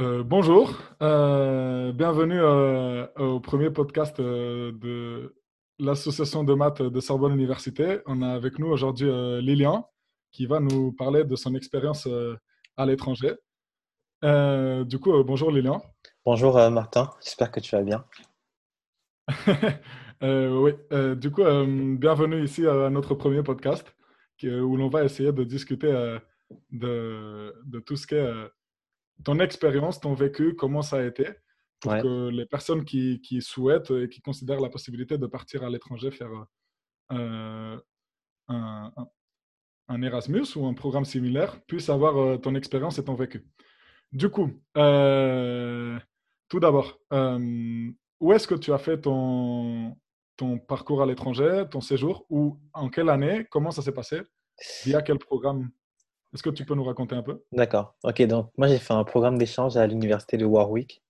[0.00, 5.36] Euh, bonjour, euh, bienvenue euh, au premier podcast de
[5.78, 7.98] l'association de maths de Sorbonne Université.
[8.06, 9.10] On a avec nous aujourd'hui
[9.42, 9.90] Lilian
[10.32, 12.08] qui va nous parler de son expérience
[12.78, 13.34] à l'étranger.
[14.22, 15.82] Du coup, bonjour Lilian.
[16.24, 18.04] Bonjour Martin, j'espère que tu vas bien.
[20.22, 20.72] Oui,
[21.16, 21.42] du coup,
[21.98, 23.94] bienvenue ici à notre premier podcast
[24.42, 26.18] où l'on va essayer de discuter
[26.70, 28.32] de, de tout ce qui est
[29.24, 31.28] ton expérience, ton vécu, comment ça a été,
[31.80, 35.62] pour Ouais, que les personnes qui, qui souhaitent et qui considèrent la possibilité de partir
[35.62, 36.30] à l'étranger faire
[37.12, 37.78] euh,
[38.48, 43.44] un, Erasmus ou un programme similaire puissent avoir euh, ton expérience et ton vécu.
[44.12, 45.98] Du coup, euh,
[46.48, 49.96] tout d'abord, où est-ce que tu as fait ton,
[50.36, 54.22] ton parcours à l'étranger, ton séjour, ou en quelle année, comment ça s'est passé,
[54.84, 55.70] via quel programme?
[56.34, 57.42] Est-ce que tu peux nous raconter un peu?
[57.52, 57.94] d'accord.
[58.04, 61.02] Ok, donc moi j'ai fait un programme d'échange à l'université de Warwick.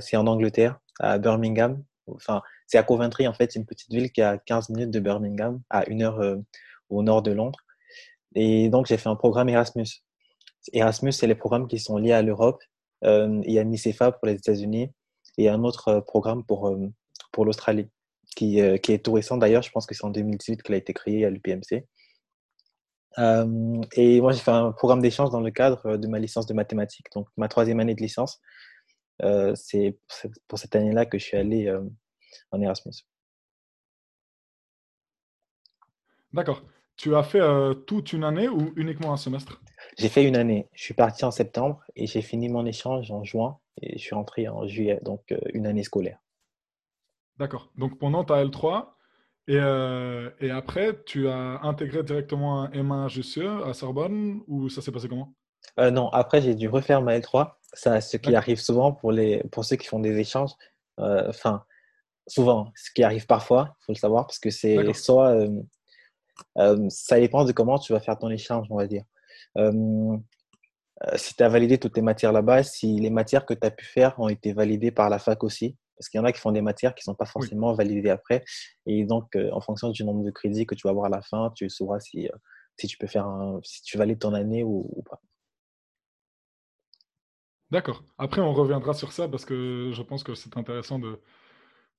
[0.00, 1.82] c'est en Angleterre, à Birmingham.
[2.06, 4.90] Enfin, c'est à Coventry en fait, c'est une petite ville qui est à 15 minutes
[4.90, 6.36] de Birmingham, à une heure euh,
[6.90, 7.58] au nord de Londres.
[8.34, 9.86] Et donc j'ai fait un programme Erasmus.
[10.72, 12.62] Erasmus, c'est les programmes qui sont liés à l'Europe.
[13.04, 14.90] Euh, il y a MICEFA pour les États-Unis
[15.38, 16.88] et un autre euh, programme pour, euh,
[17.32, 17.88] pour l'Australie,
[18.36, 19.62] qui, euh, qui est tout récent d'ailleurs.
[19.62, 21.84] Je pense que c'est en 2018 qu'il a été créé à l'UPMC.
[23.18, 26.46] Euh, et moi, j'ai fait un programme d'échange dans le cadre euh, de ma licence
[26.46, 28.40] de mathématiques, donc ma troisième année de licence.
[29.22, 29.98] Euh, c'est
[30.46, 31.82] pour cette année-là que je suis allé euh,
[32.50, 32.92] en Erasmus.
[36.32, 36.62] D'accord.
[36.96, 37.40] Tu as fait
[37.86, 39.60] toute une année ou uniquement un semestre?
[39.98, 40.70] J'ai fait une année.
[40.72, 44.14] Je suis parti en septembre et j'ai fini mon échange en juin et je suis
[44.14, 46.18] rentré en juillet, donc une année scolaire.
[47.38, 47.70] D'accord.
[47.76, 48.86] Donc pendant ta L3,
[49.48, 54.82] et, euh, et après, tu as intégré directement un M1 Jussieu à Sorbonne, ou ça
[54.82, 55.34] s'est passé comment?
[55.78, 57.52] Euh, non, après, j'ai dû refaire ma L3.
[57.72, 60.52] Ça, ce qui arrive souvent pour les, pour ceux qui font des échanges.
[60.98, 61.64] Euh, Enfin,
[62.26, 65.46] souvent, ce qui arrive parfois, il faut le savoir, parce que c'est soit,
[66.88, 69.04] ça dépend de comment tu vas faire ton échange, on va dire.
[71.16, 73.84] Si tu as validé toutes tes matières là-bas, si les matières que tu as pu
[73.84, 76.52] faire ont été validées par la fac aussi, parce qu'il y en a qui font
[76.52, 77.30] des matières qui ne sont pas Oui.
[77.32, 78.44] forcément validées après.
[78.86, 81.22] Et donc, euh, en fonction du nombre de crédits que tu vas avoir à la
[81.22, 82.36] fin, tu sauras si, euh,
[82.78, 85.20] si tu peux faire un, si tu valides ton année ou, ou pas.
[87.70, 88.04] D'accord.
[88.18, 91.20] Après, on reviendra sur ça parce que je pense que c'est intéressant de...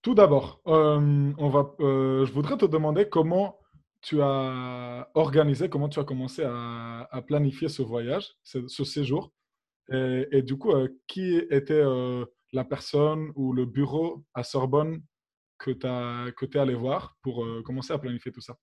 [0.01, 3.59] Tout d'abord, euh, on va, je voudrais te demander comment
[4.01, 9.33] tu as organisé, comment tu as commencé à, à planifier ce voyage, ce, ce séjour.
[9.91, 12.25] Et, et du coup, euh, qui était euh,
[12.57, 15.01] la personne ou le bureau à Sorbonne
[15.57, 18.55] que tu es allé voir pour euh, commencer à planifier tout ça?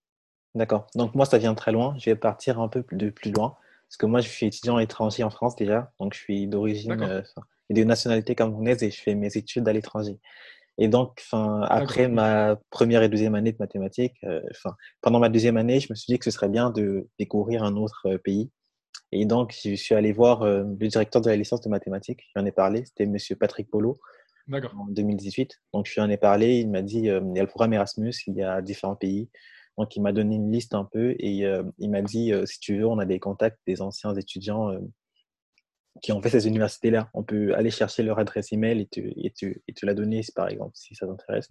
[0.54, 0.86] D'accord.
[0.94, 1.96] Donc moi, ça vient de très loin.
[1.98, 3.56] Je vais partir un peu plus- de plus loin.
[3.88, 5.92] Parce que moi, je suis étudiant étranger en France déjà.
[5.98, 7.08] Donc je suis d'origine D'accord.
[7.08, 7.22] euh,
[7.70, 10.18] et de nationalité camerounaise et je fais mes études à l'étranger.
[10.76, 14.42] Et donc, après ma première et deuxième année de mathématiques, euh,
[15.00, 17.76] pendant ma deuxième année, je me suis dit que ce serait bien de découvrir un
[17.76, 18.50] autre pays.
[19.14, 22.24] Et donc, je suis allé voir euh, le directeur de la licence de mathématiques.
[22.34, 22.84] J'en ai parlé.
[22.84, 24.00] C'était Monsieur Patrick Polo
[24.52, 25.62] en 2018.
[25.72, 26.58] Donc, je lui en ai parlé.
[26.58, 29.30] Il m'a dit, euh, il y a le programme Erasmus, il y a différents pays.
[29.78, 32.78] Donc, il m'a donné une liste un peu et euh, il m'a dit, si tu
[32.78, 34.72] veux, on a des contacts des anciens étudiants
[36.02, 37.08] qui ont fait ces universités-là.
[37.14, 40.22] On peut aller chercher leur adresse email et te, et te, et te la donner,
[40.34, 41.48] par exemple, si ça t'intéresse.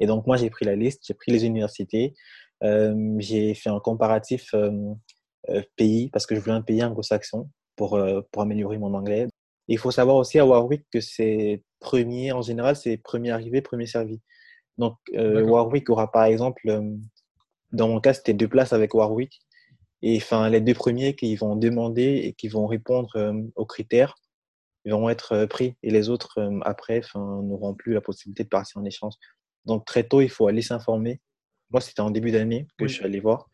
[0.00, 2.14] Et donc, moi, j'ai pris la liste, j'ai pris les universités,
[2.62, 4.70] euh, j'ai fait un comparatif euh,
[5.76, 9.26] pays parce que je voulais un pays anglo-saxon pour, euh, pour améliorer mon anglais.
[9.68, 13.86] Il faut savoir aussi à Warwick que c'est premier, en général, c'est premier arrivé, premier
[13.86, 14.20] servi.
[14.78, 15.42] Donc, euh.
[15.42, 16.96] Warwick aura par exemple, euh,
[17.72, 19.40] dans mon cas, c'était deux places avec Warwick.
[20.02, 24.14] Et enfin, les deux premiers qui vont demander et qui vont répondre euh, aux critères
[24.84, 25.76] vont être euh, pris.
[25.82, 29.14] Et les autres, euh, après, n'auront plus la possibilité de partir en échange.
[29.64, 31.22] Donc, très tôt, il faut aller s'informer.
[31.70, 33.48] Moi, c'était en début d'année que je suis allé voir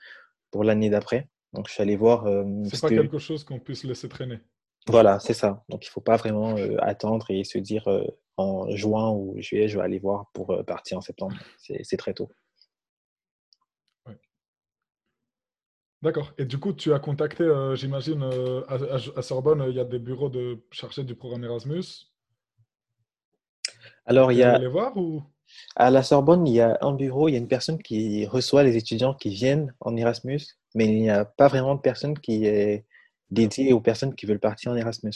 [0.51, 1.29] pour l'année d'après.
[1.53, 4.39] Donc, je suis allé voir euh, C'est pas que quelque chose qu'on puisse laisser traîner.
[4.87, 5.65] voilà, c'est ça.
[5.69, 8.05] Donc, il faut pas vraiment euh, attendre et se dire euh,
[8.37, 11.37] en juin ou juillet, je vais aller voir pour partir en septembre.
[11.59, 12.31] C'est très tôt.
[14.07, 14.19] Ouais.
[16.03, 16.33] D'accord.
[16.39, 18.23] Et du coup, tu as contacté, j'imagine,
[18.69, 22.07] à, Sorbonne, il y a des bureaux de chargés du programme Erasmus.
[24.07, 25.23] Alors, il y a les voir ou...
[25.77, 28.63] à la Sorbonne, il y a un bureau, il y a une personne qui reçoit
[28.63, 30.41] les étudiants qui viennent en Erasmus,
[30.75, 32.85] mais il n'y a pas vraiment de personne qui est
[33.31, 35.13] dédiée aux personnes qui veulent partir en Erasmus.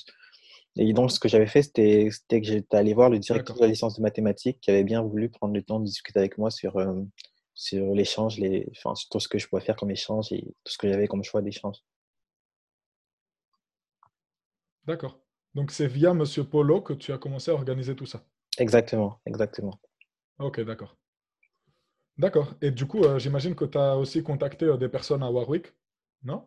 [0.76, 3.68] Et donc, ce que j'avais fait, c'était que j'étais allé voir le directeur de la
[3.68, 6.76] licence de mathématiques qui avait bien voulu prendre le temps de discuter avec moi sur,
[6.78, 7.00] euh,
[7.54, 10.72] sur l'échange, les, enfin, sur tout ce que je pouvais faire comme échange et tout
[10.72, 11.76] ce que j'avais comme choix d'échange.
[14.84, 15.20] D'accord.
[15.54, 18.24] Donc, c'est via Monsieur Polo que tu as commencé à organiser tout ça?
[18.58, 19.80] Exactement, exactement.
[20.40, 20.96] Ok, d'accord.
[22.16, 22.54] D'accord.
[22.62, 25.72] Et du coup, euh, j'imagine que tu as aussi contacté euh, des personnes à Warwick,
[26.22, 26.44] non?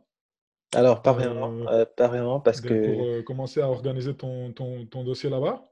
[0.74, 4.86] Alors, pas vraiment, Euh, pas vraiment parce pour que, euh, commencer à organiser ton, ton,
[4.86, 5.64] ton dossier là-bas?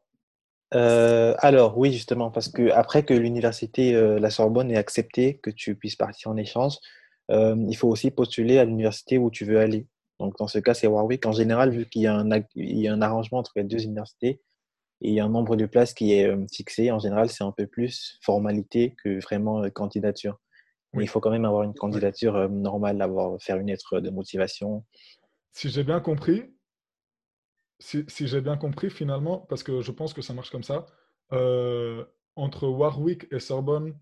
[0.72, 5.96] alors oui, justement, parce que après que l'université, la Sorbonne ait accepté que tu puisses
[5.96, 6.76] partir en échange,
[7.30, 9.88] il faut aussi postuler à l'université où tu veux aller.
[10.20, 11.26] Donc, dans ce cas, c'est Warwick.
[11.26, 14.42] En général, vu qu'il y y a un arrangement entre les deux universités
[15.02, 17.44] et il y a un nombre de places qui est euh, fixé, en général, c'est
[17.44, 20.40] un peu plus formalité que vraiment euh, candidature.
[20.94, 24.10] Mais il faut quand même avoir une candidature euh, normale, avoir, faire une lettre de
[24.10, 24.86] motivation.
[25.52, 26.56] Si j'ai bien compris,
[27.80, 30.86] si, si j'ai bien compris finalement, parce que je pense que ça marche comme ça,
[31.34, 32.06] euh,
[32.36, 33.98] entre Warwick et Sorbonne,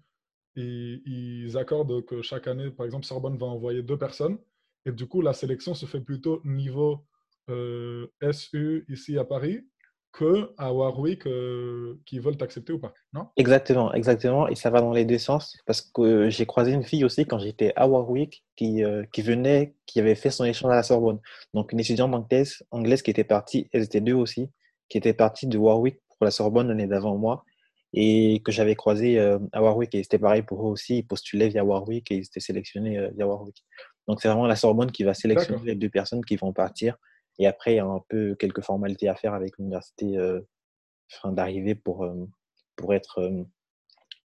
[0.55, 4.37] ils, ils accordent que chaque année, par exemple, Sorbonne va envoyer deux personnes,
[4.85, 7.05] et du coup, la sélection se fait plutôt niveau
[7.49, 9.67] euh, SU ici à Paris
[10.13, 13.27] que à Warwick euh, qui veulent t'accepter ou pas, non?
[13.35, 14.47] Exactement, exactement.
[14.47, 17.39] Et ça va dans les deux sens parce que j'ai croisé une fille aussi quand
[17.39, 21.19] j'étais à Warwick qui, euh, qui venait, qui avait fait son échange à la Sorbonne.
[21.55, 24.49] Donc, une étudiante anglaise, anglaise qui était partie, elles étaient deux aussi,
[24.87, 27.43] qui était partie de Warwick pour la Sorbonne l'année d'avant moi
[27.93, 29.95] et que j'avais croisé euh, à Warwick.
[29.95, 30.99] Et c'était pareil pour eux aussi.
[30.99, 33.63] Ils postulaient via Warwick et ils étaient sélectionnés euh, via Warwick.
[34.07, 36.97] Donc, c'est vraiment la Sorbonne qui va sélectionner les deux personnes qui vont partir.
[37.39, 40.41] Et après, il y a un peu quelques formalités à faire avec l'université euh,
[41.11, 42.27] afin d'arriver pour, euh,
[42.75, 43.43] pour être euh,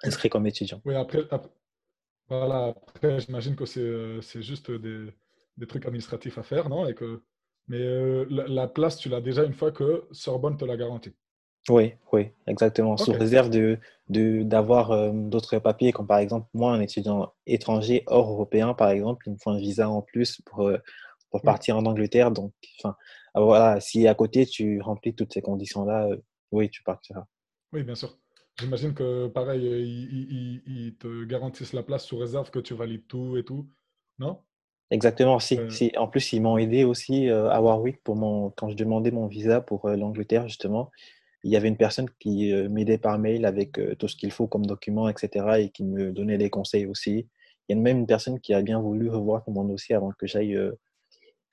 [0.03, 0.81] inscrit comme étudiant.
[0.85, 1.51] oui après, après-
[2.29, 5.07] voilà, après j'imagine que c'est c'est juste des,
[5.57, 6.87] des trucs administratifs à faire, non?
[6.87, 7.23] Et que,
[7.69, 11.15] mais euh, la, la place, tu l'as déjà une fois que Sorbonne te l'a garantie.
[11.69, 12.97] Oui, oui, exactement.
[12.97, 13.79] Sous réserve de,
[14.09, 18.89] de, d'avoir euh, d'autres papiers, comme par exemple, moi, un étudiant étranger hors européen, par
[18.91, 20.79] exemple, il me faut un visa en plus pour, euh,
[21.31, 22.31] pour partir en Angleterre.
[22.31, 22.97] Donc, enfin,
[23.35, 26.17] ah, voilà, si à côté tu remplis toutes ces conditions-là, euh,
[26.53, 27.25] oui, tu partiras.
[27.73, 28.19] oui, bien sûr.
[28.59, 32.59] J'imagine que pareil, euh, ils, ils- ils- ils te garantissent la place sous réserve que
[32.59, 33.69] tu valides tout et tout,
[34.19, 34.43] non?
[34.91, 35.93] Exactement, si, Euh, si.
[35.99, 39.27] En plus, ils m'ont aidé aussi euh, à Warwick pour mon, quand je demandais mon
[39.27, 40.91] visa pour l'Angleterre, justement.
[41.45, 44.67] Il y avait une personne qui m'aidait par mail avec tout ce qu'il faut comme
[44.67, 45.61] document, etc.
[45.61, 47.29] et qui me donnait des conseils aussi.
[47.69, 50.27] Il y a même une personne qui a bien voulu revoir mon dossier avant que
[50.27, 50.59] j'aille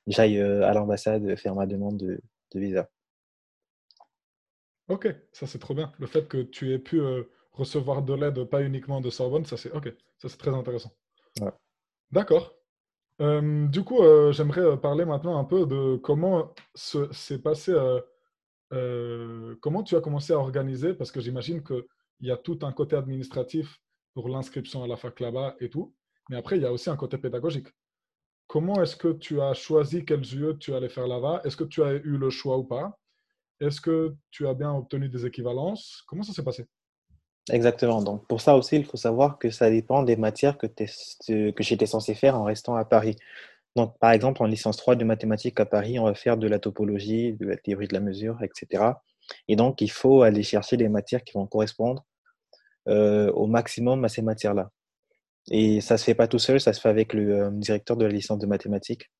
[0.07, 2.19] j'aille euh, à l'ambassade faire ma demande de,
[2.53, 2.89] de visa.
[4.89, 5.91] ok, ça c'est trop bien.
[5.99, 7.23] Le fait que tu aies pu euh,
[7.53, 10.91] recevoir de l'aide, pas uniquement de Sorbonne, ça c'est ok, ça c'est très intéressant.
[11.41, 11.51] Ouais.
[12.11, 12.55] D'accord.
[13.21, 17.73] Euh, du coup, euh, j'aimerais parler maintenant un peu de comment se- s'est passé,
[19.61, 21.83] comment tu as commencé à organiser, parce que j'imagine qu'il
[22.21, 23.79] y a tout un côté administratif
[24.13, 25.93] pour l'inscription à la fac là-bas et tout,
[26.29, 27.67] mais après, il y a aussi un côté pédagogique.
[28.47, 31.41] Comment est-ce que tu as choisi quels lieux tu allais faire là-bas?
[31.43, 32.97] Est-ce que tu as eu le choix ou pas?
[33.59, 36.03] Est-ce que tu as bien obtenu des équivalences?
[36.07, 36.65] Comment ça s'est passé?
[37.51, 38.01] Exactement.
[38.01, 40.67] Donc, pour ça aussi, il faut savoir que ça dépend des matières que
[41.59, 43.15] j'étais censé faire en restant à Paris.
[43.75, 46.59] Donc, par exemple, en licence 3 de mathématiques à Paris, on va faire de la
[46.59, 48.83] topologie, de la théorie de la mesure, etc.
[49.47, 52.05] Et donc, il faut aller chercher des matières qui vont correspondre
[52.87, 54.71] euh, au maximum à ces matières-là.
[55.51, 58.05] Et ça se fait pas tout seul, ça se fait avec le euh, directeur de
[58.05, 59.11] la licence de mathématiques.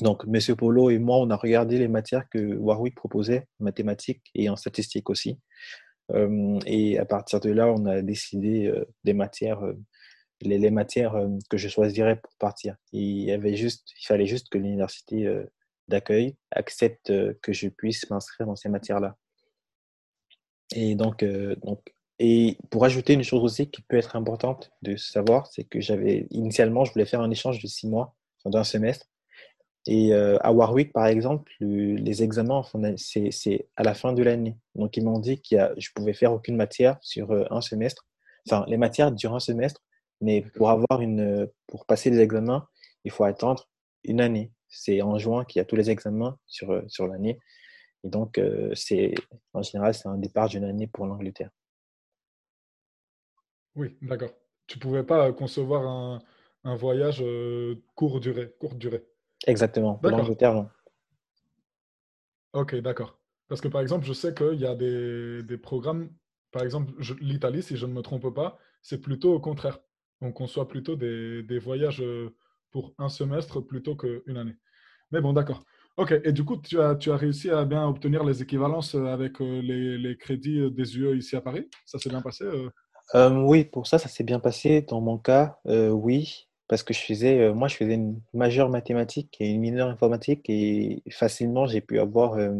[0.00, 4.48] Donc, Monsieur Polo et moi, on a regardé les matières que Warwick proposait, mathématiques et
[4.48, 5.38] en statistique aussi.
[6.12, 9.74] Euh, et à partir de là, on a décidé euh, des matières, euh,
[10.40, 11.14] les, matières
[11.50, 12.76] que je choisirais pour partir.
[12.92, 15.28] Il y avait juste, il fallait juste que l'université
[15.88, 19.16] d'accueil accepte que je puisse m'inscrire dans ces matières-là.
[20.74, 25.46] Et donc, donc, et pour ajouter une chose aussi qui peut être importante de savoir,
[25.48, 29.06] c'est que j'avais initialement, je voulais faire un échange de six mois, enfin, d'un semestre.
[29.86, 32.62] Et euh, à Warwick, par exemple, le- les examens,
[32.96, 34.56] c'est à la fin de l'année.
[34.74, 38.06] Donc, ils m'ont dit que je pouvais faire aucune matière sur euh, un semestre.
[38.46, 39.80] Enfin, les matières durent un semestre,
[40.20, 42.66] mais pour avoir une, euh, pour passer les examens,
[43.04, 43.68] il faut attendre
[44.04, 44.52] une année.
[44.68, 47.38] C'est en juin qu'il y a tous les examens sur, euh, sur l'année.
[48.04, 49.14] Et donc, euh, c'est,
[49.54, 51.50] en général, c'est un départ d'une année pour l'Angleterre.
[53.78, 54.32] Oui, d'accord.
[54.66, 56.20] Tu pouvais pas euh, concevoir un,
[56.64, 59.06] un voyage euh, court durée, courte durée.
[59.46, 60.00] Exactement.
[60.02, 60.68] L'Angleterre, non.
[62.52, 63.20] Ok, d'accord.
[63.46, 66.10] Parce que par exemple, je sais qu'il y a des, des programmes,
[66.50, 69.78] par exemple, l'Italie, si je ne me trompe pas, c'est plutôt au contraire.
[70.20, 72.34] On conçoit plutôt des, des voyages euh,
[72.72, 74.56] pour un semestre plutôt qu'une année.
[75.12, 75.64] Mais bon, d'accord.
[75.96, 79.38] Ok, et du coup, tu as, tu as réussi à bien obtenir les équivalences avec
[79.40, 81.68] les, les crédits des UE ici à Paris?
[81.86, 82.44] Ça s'est bien passé?
[83.14, 84.82] Euh Euh, oui, pour ça, ça s'est bien passé.
[84.82, 88.68] Dans mon cas, euh, oui, parce que je faisais, euh, moi, je faisais une majeure
[88.70, 92.50] mathématique et une mineure informatique et facilement, j'ai pu avoir euh,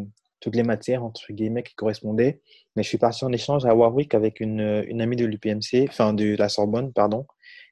[0.40, 2.40] toutes les matières, entre guillemets, qui correspondaient.
[2.76, 6.12] Mais je suis parti en échange à Warwick avec une, une amie de l'UPMC, enfin
[6.14, 7.26] de la Sorbonne, pardon,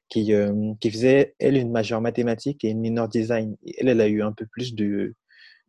[0.09, 0.33] qui,
[0.81, 3.55] qui faisait, elle, une majeure mathématiques et une mineure design.
[3.77, 5.15] elle, elle a eu un peu plus de,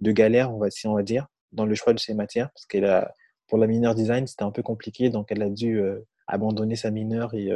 [0.00, 3.14] de galère, on va, dire, dans le choix de ses matières, parce qu'elle a,
[3.48, 5.80] pour la mineure design, c'était un peu compliqué, donc elle a dû
[6.28, 7.50] abandonner sa mineure et,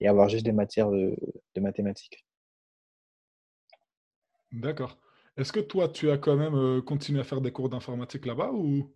[0.00, 1.16] et, avoir juste des matières de,
[1.54, 2.24] de mathématiques.
[4.52, 4.98] D'accord.
[5.36, 8.52] Est-ce que toi, tu as quand même euh, continué à faire des cours d'informatique là-bas
[8.52, 8.90] ou?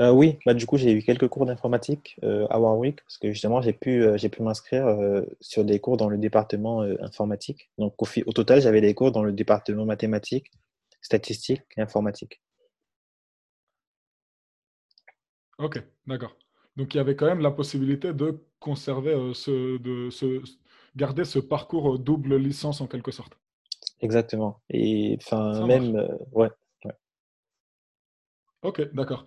[0.00, 3.30] Euh, Oui, bah, du coup, j'ai eu quelques cours d'informatique euh, à Warwick parce que
[3.32, 4.86] justement, j'ai pu, j'ai pu m'inscrire
[5.40, 7.70] sur des cours dans le département informatique.
[7.76, 10.50] Donc, au, au total, j'avais des cours dans le département mathématiques,
[11.02, 12.40] statistiques et informatique.
[15.58, 16.36] Ok, d'accord.
[16.78, 20.40] Donc, il y avait quand même la possibilité de conserver ce, de ce,
[20.94, 23.36] garder ce parcours double licence en quelque sorte.
[24.00, 24.60] Exactement.
[24.70, 26.50] Et enfin, même, euh, ouais,
[28.62, 29.26] Ok, d'accord.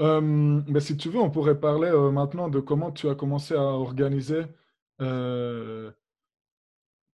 [0.00, 3.62] mais si tu veux, on pourrait parler euh, maintenant de comment tu as commencé à
[3.62, 4.42] organiser
[5.00, 5.92] euh,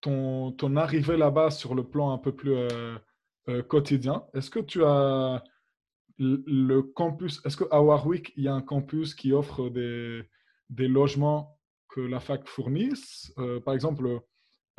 [0.02, 2.54] ton, ton arrivée là-bas sur le plan un peu plus
[3.70, 4.26] quotidien.
[4.34, 5.42] Est-ce que tu as
[6.46, 10.24] le campus, est-ce qu'à Warwick, il y a un campus qui offre des,
[10.70, 13.34] des logements que la fac fournisse?
[13.66, 14.22] Par exemple,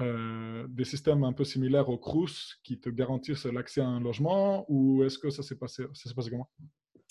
[0.00, 4.64] euh, des systèmes un peu similaires au CRUS qui te garantissent l'accès à un logement
[4.68, 5.84] ou est-ce que ça s'est passé,
[6.16, 6.48] passé comment?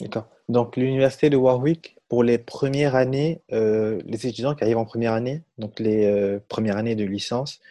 [0.01, 0.27] D'accord.
[0.49, 5.13] Donc, l'université de Warwick, pour les premières années, euh, les étudiants qui arrivent en première
[5.13, 7.61] année, donc les euh, premières années de licence,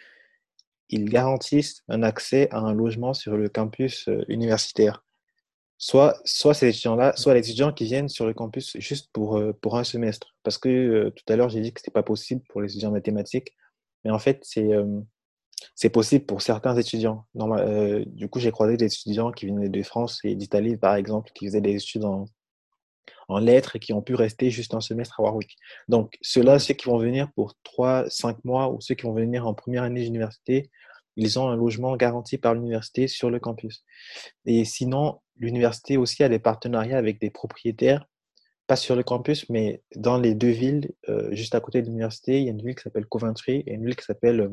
[0.88, 5.04] ils garantissent un accès à un logement sur le campus universitaire.
[5.85, 9.77] Soit, soit ces étudiants-là, soit les étudiants qui viennent sur le campus juste pour, pour
[9.77, 10.37] un semestre.
[10.45, 12.93] Parce que tout à l'heure, j'ai dit que ce n'était pas possible pour les étudiants
[12.93, 13.53] mathématiques
[14.05, 15.01] mais en fait, c'est euh,
[15.77, 17.27] c'est possible pour certains étudiants.
[17.37, 21.31] Euh, du coup, j'ai croisé des étudiants qui venaient de France et d'Italie, par exemple,
[21.35, 22.25] qui faisaient des études en,
[23.29, 25.57] en, lettres et qui ont pu rester juste un semestre à Warwick.
[25.89, 29.47] Donc, ceux-là, ceux qui vont venir pour 3, 5 mois ou ceux qui vont venir
[29.47, 30.71] en première année d'université,
[31.16, 33.85] ils ont un logement garanti par l'université sur le campus.
[34.47, 38.07] Et sinon, l'université aussi a des partenariats avec des propriétaires
[38.66, 42.38] pas sur le campus, mais dans les deux villes, euh, juste à côté de l'université,
[42.38, 44.50] il y a une ville qui s'appelle Coventry et une ville qui s'appelle euh,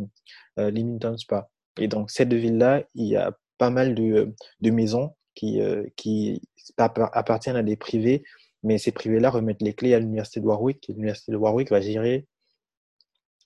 [0.59, 1.49] euh Leamington Spa.
[1.79, 5.61] Et donc, ces deux villes-là, il y a pas mal de, euh, de maisons qui,
[5.95, 6.41] qui
[6.75, 8.23] appartiennent à des privés,
[8.61, 10.89] mais ces privés-là remettent les clés à l'université de Warwick.
[10.89, 12.27] Et l'université de Warwick va gérer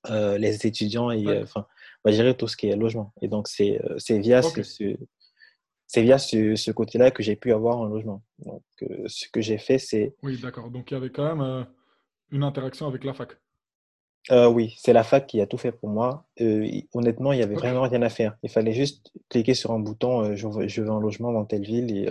[0.09, 1.67] les étudiants et enfin,
[2.03, 3.13] va gérer tout ce qui est logement.
[3.21, 3.79] Et donc, c'est
[4.09, 4.61] via ce,
[5.87, 8.23] c'est via ce, côté-là que j'ai pu avoir un logement.
[8.39, 10.15] Donc, euh, ce que j'ai fait, c'est.
[10.23, 10.69] Oui, d'accord.
[10.69, 11.63] Donc, il y avait quand même euh,
[12.31, 13.37] une interaction avec la fac.
[14.31, 16.25] Euh, oui, c'est la fac qui a tout fait pour moi.
[16.93, 18.37] honnêtement, il n'y avait vraiment rien à faire.
[18.41, 22.09] Il fallait juste cliquer sur un bouton je, veux, un logement dans telle ville et,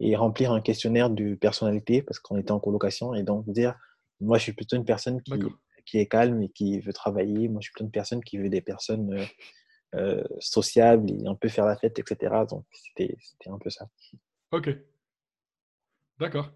[0.00, 3.74] et remplir un questionnaire de personnalité parce qu'on était en colocation et donc dire
[4.20, 5.32] moi, je suis plutôt une personne qui,
[5.84, 7.48] qui est calme et qui veut travailler.
[7.48, 9.26] Moi, je suis plutôt une personne qui veut des personnes
[9.94, 12.34] euh, sociable et un peu faire la fête, etc.
[12.50, 13.86] Donc, c'était un peu ça.
[14.50, 14.70] Ok.
[16.18, 16.50] D'accord.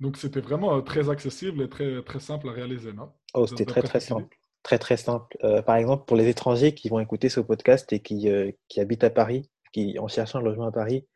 [0.00, 3.12] Donc, c'était vraiment euh, très accessible et très, très simple à réaliser, non?
[3.34, 4.34] Oh, c'était très, très simple.
[4.62, 5.36] Très, très simple.
[5.44, 8.30] Euh, par exemple, pour les étrangers qui vont écouter ce podcast et qui,
[8.68, 11.06] qui habitent à Paris, qui en cherchant un logement à Paris,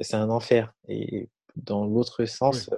[0.00, 0.74] c'est un enfer.
[0.88, 2.68] Et dans l'autre sens,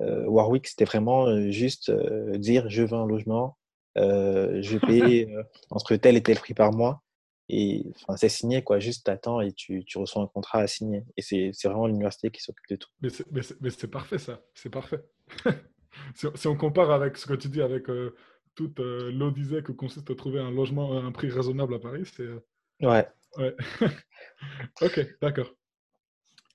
[0.00, 1.90] Warwick, c'était vraiment juste
[2.36, 3.58] dire je veux un logement,
[3.96, 5.28] je paye
[5.70, 7.02] entre tel et tel prix par mois.
[7.50, 8.78] Et enfin, c'est signé, quoi.
[8.78, 11.04] Juste t'attends et tu, tu, reçois un contrat à signer.
[11.16, 12.90] Et c'est vraiment l'université qui s'occupe de tout.
[13.00, 14.42] Mais c'est parfait, ça.
[14.54, 15.02] C'est parfait.
[16.14, 18.14] si, on compare avec ce que tu dis, avec euh,
[18.54, 22.04] toute euh, l'odyssée que consiste à trouver un logement à un prix raisonnable à Paris,
[22.04, 22.22] c'est.
[22.22, 22.40] Euh,
[22.82, 23.08] ouais.
[23.38, 23.56] ouais.
[24.82, 25.54] ok, d'accord.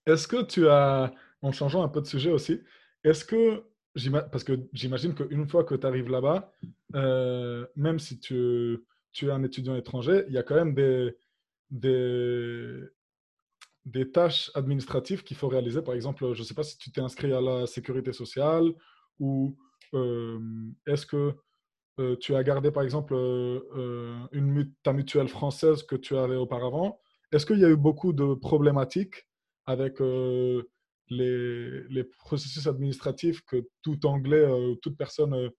[0.05, 2.61] Est-ce que tu as, en changeant un peu de sujet aussi,
[3.03, 3.63] est-ce que,
[4.31, 6.51] parce que j'imagine qu'une fois que tu arrives là-bas,
[7.75, 8.79] même si tu
[9.21, 10.73] es un étudiant étranger, il y a quand même
[11.69, 12.91] des,
[14.13, 15.81] tâches administratives qu'il faut réaliser.
[15.81, 18.71] Par exemple, je ne sais pas si tu t'es inscrit à la sécurité sociale
[19.19, 19.57] ou
[19.93, 20.39] euh,
[20.87, 21.35] est-ce que
[21.99, 24.19] euh, tu as gardé, par exemple, euh,
[24.81, 26.99] ta mutuelle française que tu avais auparavant?
[27.31, 29.27] Est-ce qu'il y a eu beaucoup de problématiques
[29.65, 29.99] avec
[31.09, 34.45] les, processus administratifs que tout Anglais,
[34.81, 35.51] toute personne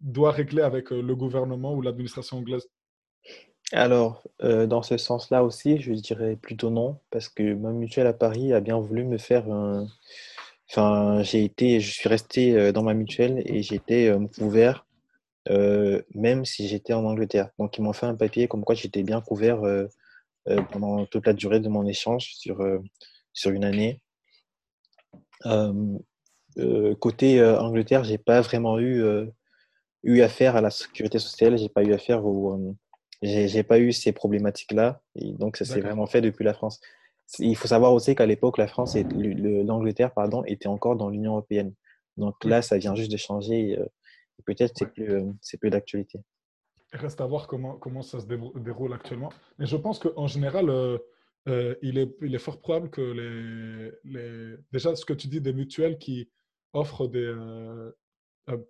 [0.00, 2.68] doit régler avec le gouvernement ou l'administration anglaise?
[3.72, 8.12] Alors, euh, dans ce sens-là aussi, je dirais plutôt non, parce que ma mutuelle à
[8.12, 9.88] Paris a bien voulu me faire un...
[10.70, 14.86] Enfin, j'ai été, je suis resté euh, dans ma mutuelle et j'étais euh, couvert,
[16.14, 17.50] même si j'étais en Angleterre.
[17.58, 19.60] Donc, ils m'ont fait un papier comme quoi j'étais bien couvert
[20.72, 22.58] pendant toute la durée de mon échange sur,
[23.32, 24.00] sur une année.
[27.00, 29.04] Côté Angleterre, j'ai pas vraiment eu,
[30.02, 32.74] eu affaire à la sécurité sociale, j'ai pas eu affaire au,
[33.22, 35.00] j'ai pas eu ces problématiques-là.
[35.14, 36.80] Et donc, ça s'est vraiment fait depuis la France.
[37.38, 41.32] Il faut savoir aussi qu'à l'époque, la France et l'Angleterre, pardon, étaient encore dans l'Union
[41.32, 41.74] européenne.
[42.16, 43.78] Donc là, ça vient juste de changer.
[44.44, 46.20] Peut-être c'est plus, c'est plus d'actualité.
[46.92, 49.30] Reste à voir comment, comment ça se déroule actuellement.
[49.58, 50.70] Mais je pense qu'en général,
[51.48, 55.28] euh, euh, il, est, il est fort probable que les, les, déjà ce que tu
[55.28, 56.30] dis des mutuelles qui
[56.72, 57.92] offrent des euh,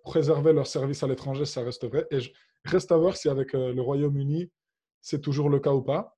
[0.03, 2.07] préserver leurs services à l'étranger, ça reste vrai.
[2.11, 2.31] Et je,
[2.65, 4.51] reste à voir si avec le Royaume-Uni
[5.01, 6.17] c'est toujours le cas ou pas.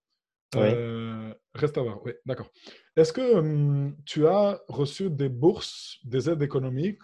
[0.56, 2.50] reste à voir, oui, d'accord.
[2.96, 7.04] Est-ce que hum, tu as reçu des bourses, des aides économiques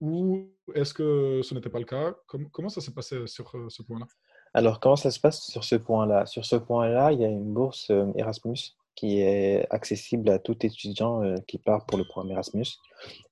[0.00, 2.14] ou est-ce que ce n'était pas le cas?
[2.26, 4.06] Comment ça s'est passé sur ce point-là?
[4.54, 6.26] Alors, comment ça se passe sur ce point-là?
[6.26, 10.64] Sur ce point-là, il y a une bourse euh, Erasmus qui est accessible à tout
[10.64, 12.66] étudiant euh, qui part pour le programme Erasmus.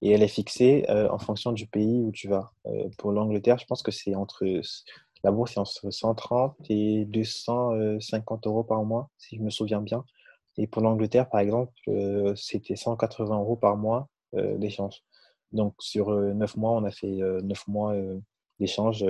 [0.02, 2.50] Et elle est fixée euh, en fonction du pays où tu vas.
[2.98, 4.44] pour l'Angleterre, je pense que c'est entre
[5.22, 10.04] la bourse est entre 130 et 250 euros par mois, si je me souviens bien.
[10.56, 11.72] Et pour l'Angleterre, par exemple,
[12.36, 15.02] c'était 180 euros par mois d'échange.
[15.52, 17.94] Donc sur neuf mois, on a fait neuf mois
[18.58, 19.04] d'échange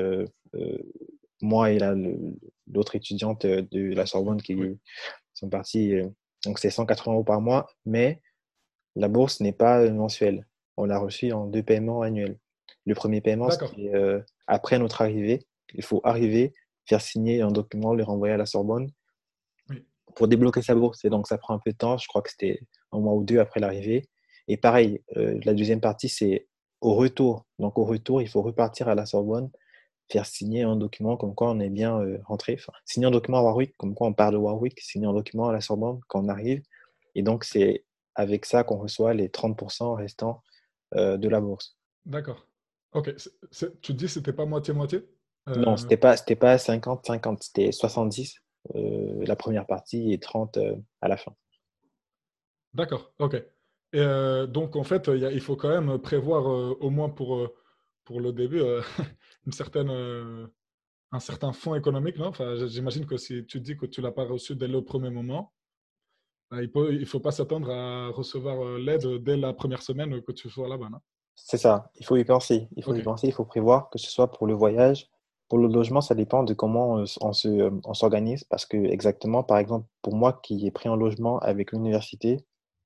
[1.43, 1.79] moi et
[2.67, 4.57] l'autre étudiante euh, de la Sorbonne qui
[5.35, 5.95] sont partis.
[6.47, 8.21] Euh, donc, c'est 180 euros par mois, mais
[8.97, 10.47] la bourse n'est pas mensuelle.
[10.77, 12.39] On l'a reçue en deux paiements annuels.
[12.87, 15.47] Le premier paiement, c'est euh, après notre arrivée.
[15.75, 16.55] Il faut arriver,
[16.87, 18.91] faire signer un document, le renvoyer à la Sorbonne
[20.17, 21.05] pour débloquer sa bourse.
[21.05, 21.99] Et donc, ça prend un peu de temps.
[21.99, 22.61] Je crois que c'était
[22.93, 24.09] un mois ou deux après l'arrivée.
[24.49, 26.49] Et pareil, la deuxième partie, c'est
[26.81, 27.47] au retour.
[27.61, 29.51] Donc, au retour, il faut repartir à la Sorbonne
[30.11, 32.57] faire signer un document comme quoi on est bien euh, rentré.
[32.59, 35.49] Enfin, signer un document à Warwick, comme quoi on part de Warwick, signer un document
[35.49, 36.63] à la Sorbonne quand on arrive.
[37.15, 40.43] Et donc, c'est avec ça qu'on reçoit les 30% restants
[40.95, 41.77] euh, de la bourse.
[42.05, 42.47] D'accord.
[42.93, 43.15] Ok.
[43.83, 45.09] tu dis que c'était pas moitié-moitié
[45.49, 45.55] euh...
[45.55, 48.35] Non, c'était pas, pas 50-50, c'était 70
[48.75, 50.59] euh, la première partie et 30
[51.01, 51.35] à la fin.
[52.75, 53.43] D'accord, ok.
[53.93, 54.05] Et
[54.49, 56.47] donc, en fait, il faut quand même prévoir
[56.81, 57.51] au moins pour
[58.11, 58.83] pour le début euh,
[59.47, 60.45] une certaine, euh,
[61.13, 62.19] un certain fonds économique.
[62.19, 62.27] Non?
[62.27, 65.11] Enfin, J'imagine que si tu dis que tu ne l'as pas reçu dès le premier
[65.11, 65.53] moment,
[66.51, 70.21] bah, il ne il faut pas s'attendre à recevoir euh, l'aide dès la première semaine
[70.23, 70.89] que tu sois là-bas.
[71.37, 72.69] C'est ça, il faut y penser.
[72.75, 75.09] Il faut y penser, il faut prévoir que ce soit pour le voyage.
[75.49, 78.43] Pour le logement, ça dépend de comment on s'organise.
[78.43, 82.39] Parce que, exactement, par exemple, pour moi qui ai pris un logement avec l'université,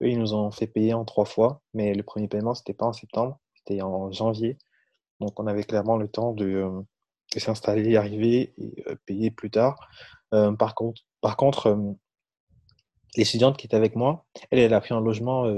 [0.02, 1.62] eux, ils nous ont fait payer en trois fois.
[1.72, 4.58] Mais le premier paiement, ce n'était pas en septembre, c'était en janvier.
[5.24, 6.82] Donc, on avait clairement le temps de, euh,
[7.38, 9.88] s'installer, arriver et euh, payer plus tard.
[10.34, 11.78] Euh, par contre, par contre
[13.16, 15.50] l'étudiante qui était avec moi, elle, elle a pris un logement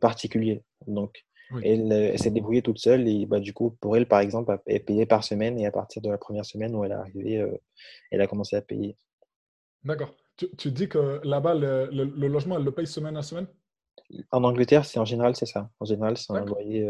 [0.00, 0.62] particulier.
[0.86, 1.24] Donc,
[1.64, 5.06] elle, s'est débrouillée toute seule et bah, du coup, pour elle, par exemple, elle payait
[5.06, 7.44] par semaine et à partir de la première semaine où elle est arrivée,
[8.10, 8.96] elle a commencé à payer.
[9.84, 10.14] D'accord.
[10.36, 11.88] Tu, dis que là-bas, le,
[12.28, 13.46] logement, elle le paye semaine à semaine?
[14.30, 15.70] En Angleterre, c'est en général, c'est ça.
[15.80, 16.86] En général, c'est un loyer